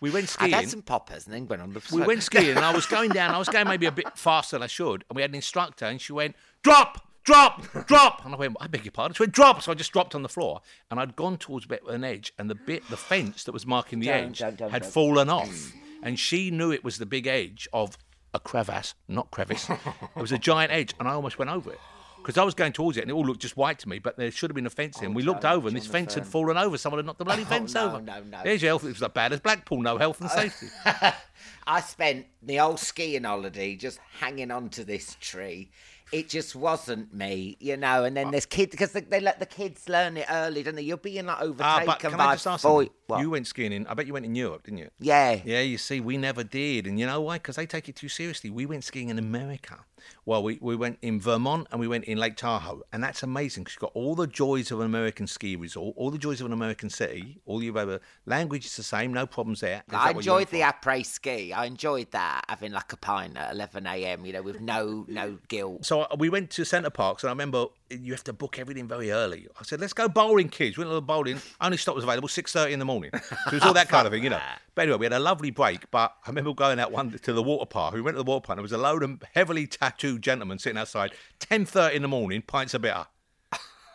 [0.00, 0.54] we went skiing.
[0.54, 1.82] I've had some poppers and then went on the.
[1.92, 3.34] we went skiing and I was going down.
[3.34, 5.04] I was going maybe a bit faster than I should.
[5.08, 8.24] And we had an instructor and she went, drop, drop, drop.
[8.24, 9.14] And I went, I beg your pardon.
[9.14, 9.62] She went, drop.
[9.62, 10.60] So I just dropped on the floor
[10.90, 13.52] and I'd gone towards a bit of an edge and the bit, the fence that
[13.52, 15.72] was marking the Don't, edge don't, don't, had fallen off.
[16.02, 17.96] And she knew it was the big edge of
[18.34, 19.68] a crevasse, not crevice.
[19.70, 21.80] it was a giant edge and I almost went over it.
[22.26, 24.16] Because I was going towards it and it all looked just white to me, but
[24.16, 26.26] there should have been a fence here and We looked over and this fence had
[26.26, 26.76] fallen over.
[26.76, 28.00] Someone had knocked the bloody fence no, over.
[28.00, 28.40] no, no.
[28.42, 28.82] There's your health.
[28.82, 29.80] It was as bad as Blackpool.
[29.80, 30.66] No health and safety.
[31.68, 35.70] I spent the old skiing holiday just hanging onto this tree.
[36.10, 38.02] It just wasn't me, you know.
[38.02, 40.82] And then there's kids because they, they let the kids learn it early, don't they?
[40.82, 42.88] You're being like Ah, overtaken but can by I just ask boy.
[43.20, 43.86] You went skiing in.
[43.86, 44.90] I bet you went in Europe, didn't you?
[44.98, 45.40] Yeah.
[45.44, 46.88] Yeah, you see, we never did.
[46.88, 47.36] And you know why?
[47.38, 48.50] Because they take it too seriously.
[48.50, 49.84] We went skiing in America.
[50.24, 52.82] Well, we, we went in Vermont and we went in Lake Tahoe.
[52.92, 56.10] And that's amazing because you've got all the joys of an American ski resort, all
[56.10, 58.00] the joys of an American city, all you've ever.
[58.26, 59.82] language is the same, no problems there.
[59.88, 61.52] I that what you went enjoyed the après ski.
[61.52, 64.26] I enjoyed that having like a pint at 11 a.m.
[64.26, 65.84] You know, with no no guilt.
[65.84, 68.88] So uh, we went to Center Parcs, and I remember you have to book everything
[68.88, 69.48] very early.
[69.58, 71.40] I said, "Let's go bowling, kids." We went to the bowling.
[71.60, 73.10] Only stop was available six thirty in the morning.
[73.14, 74.40] So it was all that kind of thing, you know.
[74.76, 75.90] But anyway, we had a lovely break.
[75.90, 77.94] But I remember going out one to the water park.
[77.94, 78.58] We went to the water park.
[78.58, 81.12] and There was a load of heavily tattooed gentlemen sitting outside.
[81.40, 83.06] Ten thirty in the morning, pints of bitter.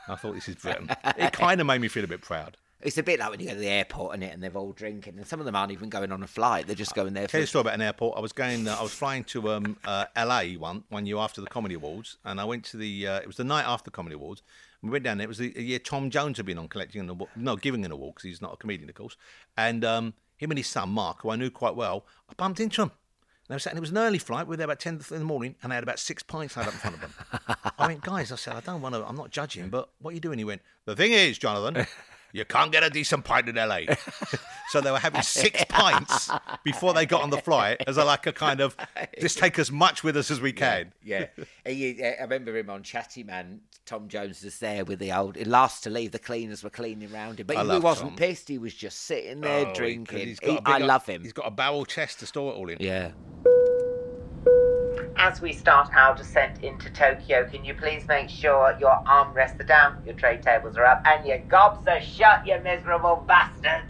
[0.08, 0.90] I thought this is Britain.
[1.18, 2.58] It kind of made me feel a bit proud.
[2.82, 4.72] It's a bit like when you go to the airport and it, and they're all
[4.72, 6.66] drinking, and some of them aren't even going on a flight.
[6.66, 8.18] They're just going there Tell you a story about an airport.
[8.18, 8.68] I was going.
[8.68, 12.18] Uh, I was flying to um, uh, LA one one year after the Comedy Awards,
[12.26, 13.08] and I went to the.
[13.08, 14.42] Uh, it was the night after the Comedy Awards.
[14.82, 15.26] We went down there.
[15.26, 17.92] It was the year Tom Jones had been on collecting an award, no, giving an
[17.92, 19.16] award because he's not a comedian, of course.
[19.56, 22.82] And um, him and his son Mark, who I knew quite well, I bumped into
[22.82, 22.92] him.
[23.48, 24.48] And I was sat, and it was an early flight.
[24.48, 26.68] We were there about ten in the morning, and they had about six pints laid
[26.68, 27.14] up in front of them.
[27.78, 29.06] I went, guys, I said, I don't want to.
[29.06, 30.38] I'm not judging, but what are you doing?
[30.38, 31.86] He went, the thing is, Jonathan.
[32.34, 33.82] You can't get a decent pint in LA.
[34.70, 36.30] so they were having six pints
[36.64, 38.76] before they got on the flight as a, like a kind of,
[39.20, 40.94] just take as much with us as we can.
[41.04, 41.28] Yeah,
[41.66, 43.62] He- I remember him on Chatty Man.
[43.86, 45.36] Tom Jones was there with the old.
[45.48, 48.16] Last to leave, the cleaners were cleaning around him, but I he wasn't Tom.
[48.18, 48.48] pissed.
[48.48, 50.28] He was just sitting there Oh, he- drinking.
[50.28, 51.24] He- big I love him.
[51.24, 52.78] He's got a barrel chest to store it all in.
[52.80, 53.12] Yeah.
[55.24, 59.66] As we start our descent into Tokyo, can you please make sure your armrests are
[59.66, 63.86] down, your tray tables are up, and your gobs are shut, you miserable bastards?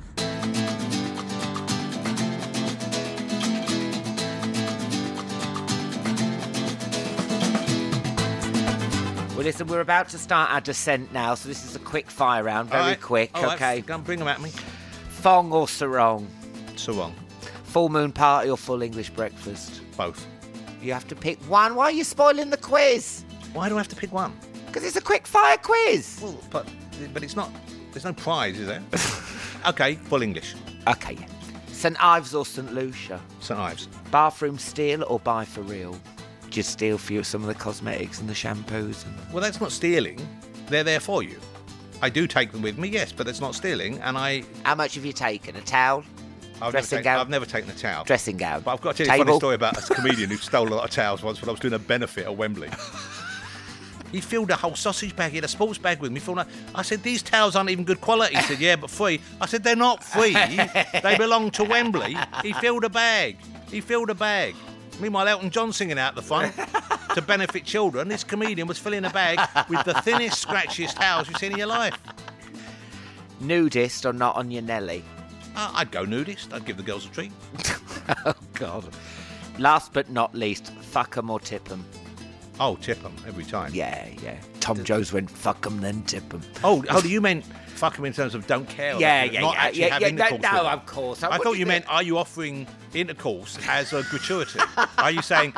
[9.34, 12.44] Well, listen, we're about to start our descent now, so this is a quick fire
[12.44, 13.32] round, very All right, quick.
[13.36, 13.80] all right, okay.
[13.80, 14.50] Go and bring them at me.
[15.08, 16.28] Fong or sarong?
[16.76, 17.16] Sarong.
[17.64, 19.82] Full moon party or full English breakfast?
[19.96, 20.28] Both.
[20.82, 21.76] You have to pick one.
[21.76, 23.24] Why are you spoiling the quiz?
[23.54, 24.34] Why do I have to pick one?
[24.66, 26.20] Because it's a quick fire quiz.
[26.22, 26.68] Well, but,
[27.14, 27.52] but it's not,
[27.92, 28.82] there's no prize, is there?
[29.68, 30.56] okay, full English.
[30.88, 31.28] Okay, yeah.
[31.68, 33.20] St Ives or St Lucia?
[33.42, 33.88] St Ives.
[34.12, 35.96] Bathroom steal or buy for real?
[36.50, 39.72] Just steal for you some of the cosmetics and the shampoos and Well, that's not
[39.72, 40.20] stealing.
[40.68, 41.40] They're there for you.
[42.02, 44.00] I do take them with me, yes, but that's not stealing.
[44.00, 45.56] And I, How much have you taken?
[45.56, 46.04] A towel?
[46.62, 47.20] I've, never, Dressing taken, gown?
[47.20, 48.04] I've never taken a towel.
[48.04, 48.62] Dressing gown?
[48.62, 49.40] But I've got to tell you a funny Table?
[49.40, 51.74] story about a comedian who stole a lot of towels once when I was doing
[51.74, 52.70] a benefit at Wembley.
[54.12, 55.32] He filled a whole sausage bag.
[55.32, 56.20] He had a sports bag with me.
[56.20, 58.36] Filled a- I said, These towels aren't even good quality.
[58.36, 59.22] He said, Yeah, but free.
[59.40, 60.34] I said, They're not free.
[61.02, 62.18] They belong to Wembley.
[62.44, 63.38] He filled a bag.
[63.70, 64.56] He filled a bag.
[65.00, 66.54] Meanwhile, Elton John singing out the front
[67.16, 68.10] to benefit children.
[68.10, 69.40] This comedian was filling a bag
[69.70, 71.98] with the thinnest, scratchiest towels you've seen in your life.
[73.40, 75.04] Nudist or not on your Nelly?
[75.56, 76.54] Uh, I'd go nudist.
[76.54, 77.32] I'd give the girls a treat.
[78.26, 78.86] Oh, God.
[79.60, 81.86] Last but not least, fuck 'em or tip 'em.
[82.60, 83.72] Oh, tip them every time.
[83.74, 84.38] Yeah, yeah.
[84.60, 86.42] Tom Jones went fuck 'em then tip 'em.
[86.64, 87.46] Oh, oh, you meant
[87.82, 88.96] fuck him in terms of don't care.
[89.00, 90.74] Yeah, yeah, not yeah, actually yeah, have yeah, intercourse no, no, them.
[90.74, 91.24] of course.
[91.24, 94.60] I What thought you you meant, are you offering intercourse as a gratuity?
[95.00, 95.54] are you saying,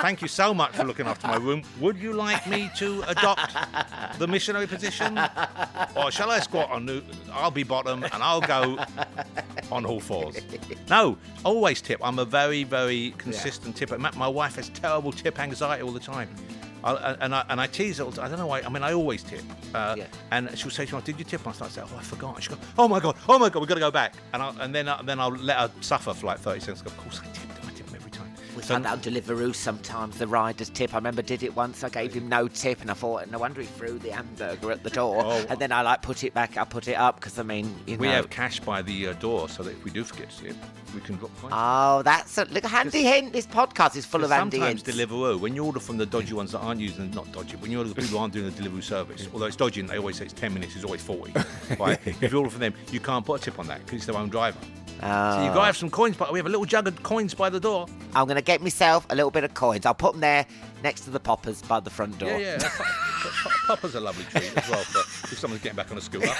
[0.00, 1.62] thank you so much for looking after my room.
[1.80, 3.52] Would you like me to adopt
[4.18, 5.18] the missionary position?
[5.94, 8.78] Or shall I squat on, the- I'll be bottom and I'll go
[9.70, 10.38] on all fours?
[10.88, 12.00] No, always tip.
[12.02, 13.98] I'm a very, very consistent tipper.
[13.98, 16.30] Ma- My wife has terrible tip anxiety all the time.
[16.94, 18.04] I, and I and I tease her.
[18.04, 18.26] all the time.
[18.26, 18.60] I don't know why.
[18.62, 19.42] I mean, I always tip.
[19.74, 20.06] Uh, Yeah.
[20.30, 22.34] And she'll say to me, "Did you tip?" And I start saying, "Oh, I forgot."
[22.36, 23.16] And she'll go, "Oh my god!
[23.28, 23.60] Oh my god!
[23.60, 26.14] We've got to go back." And I, and then I, then I'll let her suffer
[26.14, 26.82] for like thirty seconds.
[26.82, 27.45] Go, of course I tipped
[28.56, 30.94] We So- find that on Deliveroo sometimes, the rider's tip.
[30.94, 33.60] I remember did it once, I gave him no tip and I thought, no wonder
[33.60, 35.16] he threw the hamburger at the door.
[35.26, 35.44] Oh.
[35.48, 37.96] And then I like put it back, I put it up because I mean, you
[37.96, 38.14] know we know.
[38.14, 40.56] have cash by the uh, door, so that if we do forget to tip,
[40.94, 41.54] we can drop points.
[41.58, 43.32] Oh, that's a look a handy hint.
[43.32, 44.98] This podcast is full of handy Sometimes hints.
[44.98, 47.78] Deliveroo, when you order from the dodgy ones that aren't using, not dodgy, when you
[47.78, 50.16] order the people who aren't doing the delivery service, although it's dodgy and they always
[50.16, 51.32] say it's 10 minutes, it's always 40.
[51.78, 51.98] Right?
[52.22, 54.16] if you order from them, you can't put a tip on that because it's their
[54.16, 54.58] own driver.
[55.00, 55.44] So Oh.
[55.44, 57.50] you've got to have some coins, but we have a little jug of coins by
[57.50, 57.86] the door.
[58.14, 59.84] I'm going to get myself a little bit of coins.
[59.84, 60.46] I'll put them there
[60.82, 62.30] next to the poppers by the front door.
[62.30, 62.56] Yeah, yeah.
[62.58, 62.80] that's-
[63.66, 65.00] Popper's a lovely treat as well for
[65.32, 66.28] if someone's getting back on a scooter.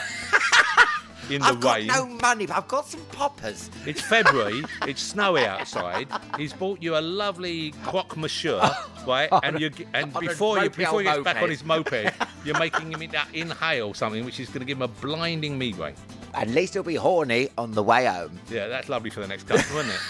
[1.29, 1.87] In the I've got rain.
[1.89, 3.69] no money, but I've got some poppers.
[3.85, 4.63] It's February.
[4.87, 6.07] it's snowy outside.
[6.39, 8.61] He's bought you a lovely croque monsieur,
[9.07, 9.29] right?
[9.43, 12.13] and you and before you before he gets back on his moped,
[12.45, 15.97] you're making him inhale something which is going to give him a blinding migraine.
[16.35, 18.39] At least he'll be horny on the way home.
[18.49, 20.01] Yeah, that's lovely for the next customer, isn't it?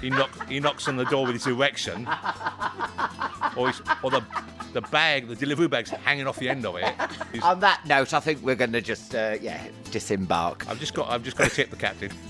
[0.00, 2.06] He, knock, he knocks on the door with his erection,
[3.56, 4.22] or, he's, or the
[4.74, 6.84] the bag, the delivery bag's hanging off the end of it.
[7.32, 10.68] Is- On that note, I think we're going to just, uh, yeah, disembark.
[10.68, 12.10] I've just got, I've just got to tip the captain.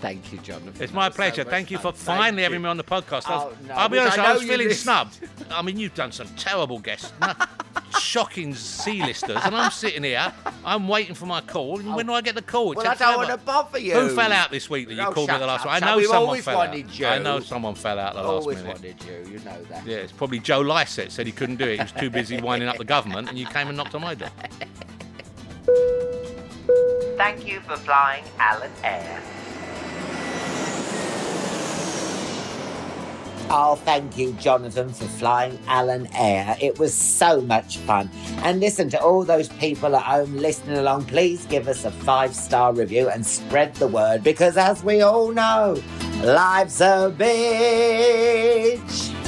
[0.00, 0.82] Thank you, Jonathan.
[0.82, 1.44] It's my That was so pleasure.
[1.44, 1.92] Thank you for fun.
[1.94, 2.44] Thank finally you.
[2.44, 3.26] having me on the podcast.
[3.26, 4.82] I was- Oh, no, I'll be honest, I I, was feeling missed.
[4.82, 5.18] snubbed.
[5.50, 7.32] I mean, you've done some terrible guests, no-
[8.00, 10.32] shocking C-listers, and I'm sitting here,
[10.64, 11.78] I'm waiting for my call.
[11.78, 12.72] And when do I get the call?
[12.72, 13.94] It Well, I don't want to bother you.
[13.94, 15.82] Who fell out this week that you Oh, called me the last up, one?
[15.82, 15.96] I know.
[15.96, 16.98] We've someone always fell out.
[16.98, 17.06] you.
[17.06, 18.66] I know someone fell out at the last minute.
[18.66, 19.04] Always minute.
[19.04, 19.86] wanted you, you know that.
[19.86, 21.76] Yeah, it's probably Joe Lycett said he couldn't do it.
[21.76, 24.14] He was too busy winding up the government, and you came and knocked on my
[24.14, 24.30] door.
[27.16, 29.22] Thank you for flying Alan Air.
[33.50, 36.56] Oh, thank you, Jonathan, for flying Alan Air.
[36.60, 38.10] It was so much fun.
[38.38, 41.04] And listen to all those people at home listening along.
[41.04, 45.30] Please give us a five star review and spread the word because, as we all
[45.30, 45.80] know,
[46.22, 49.23] life's a bitch.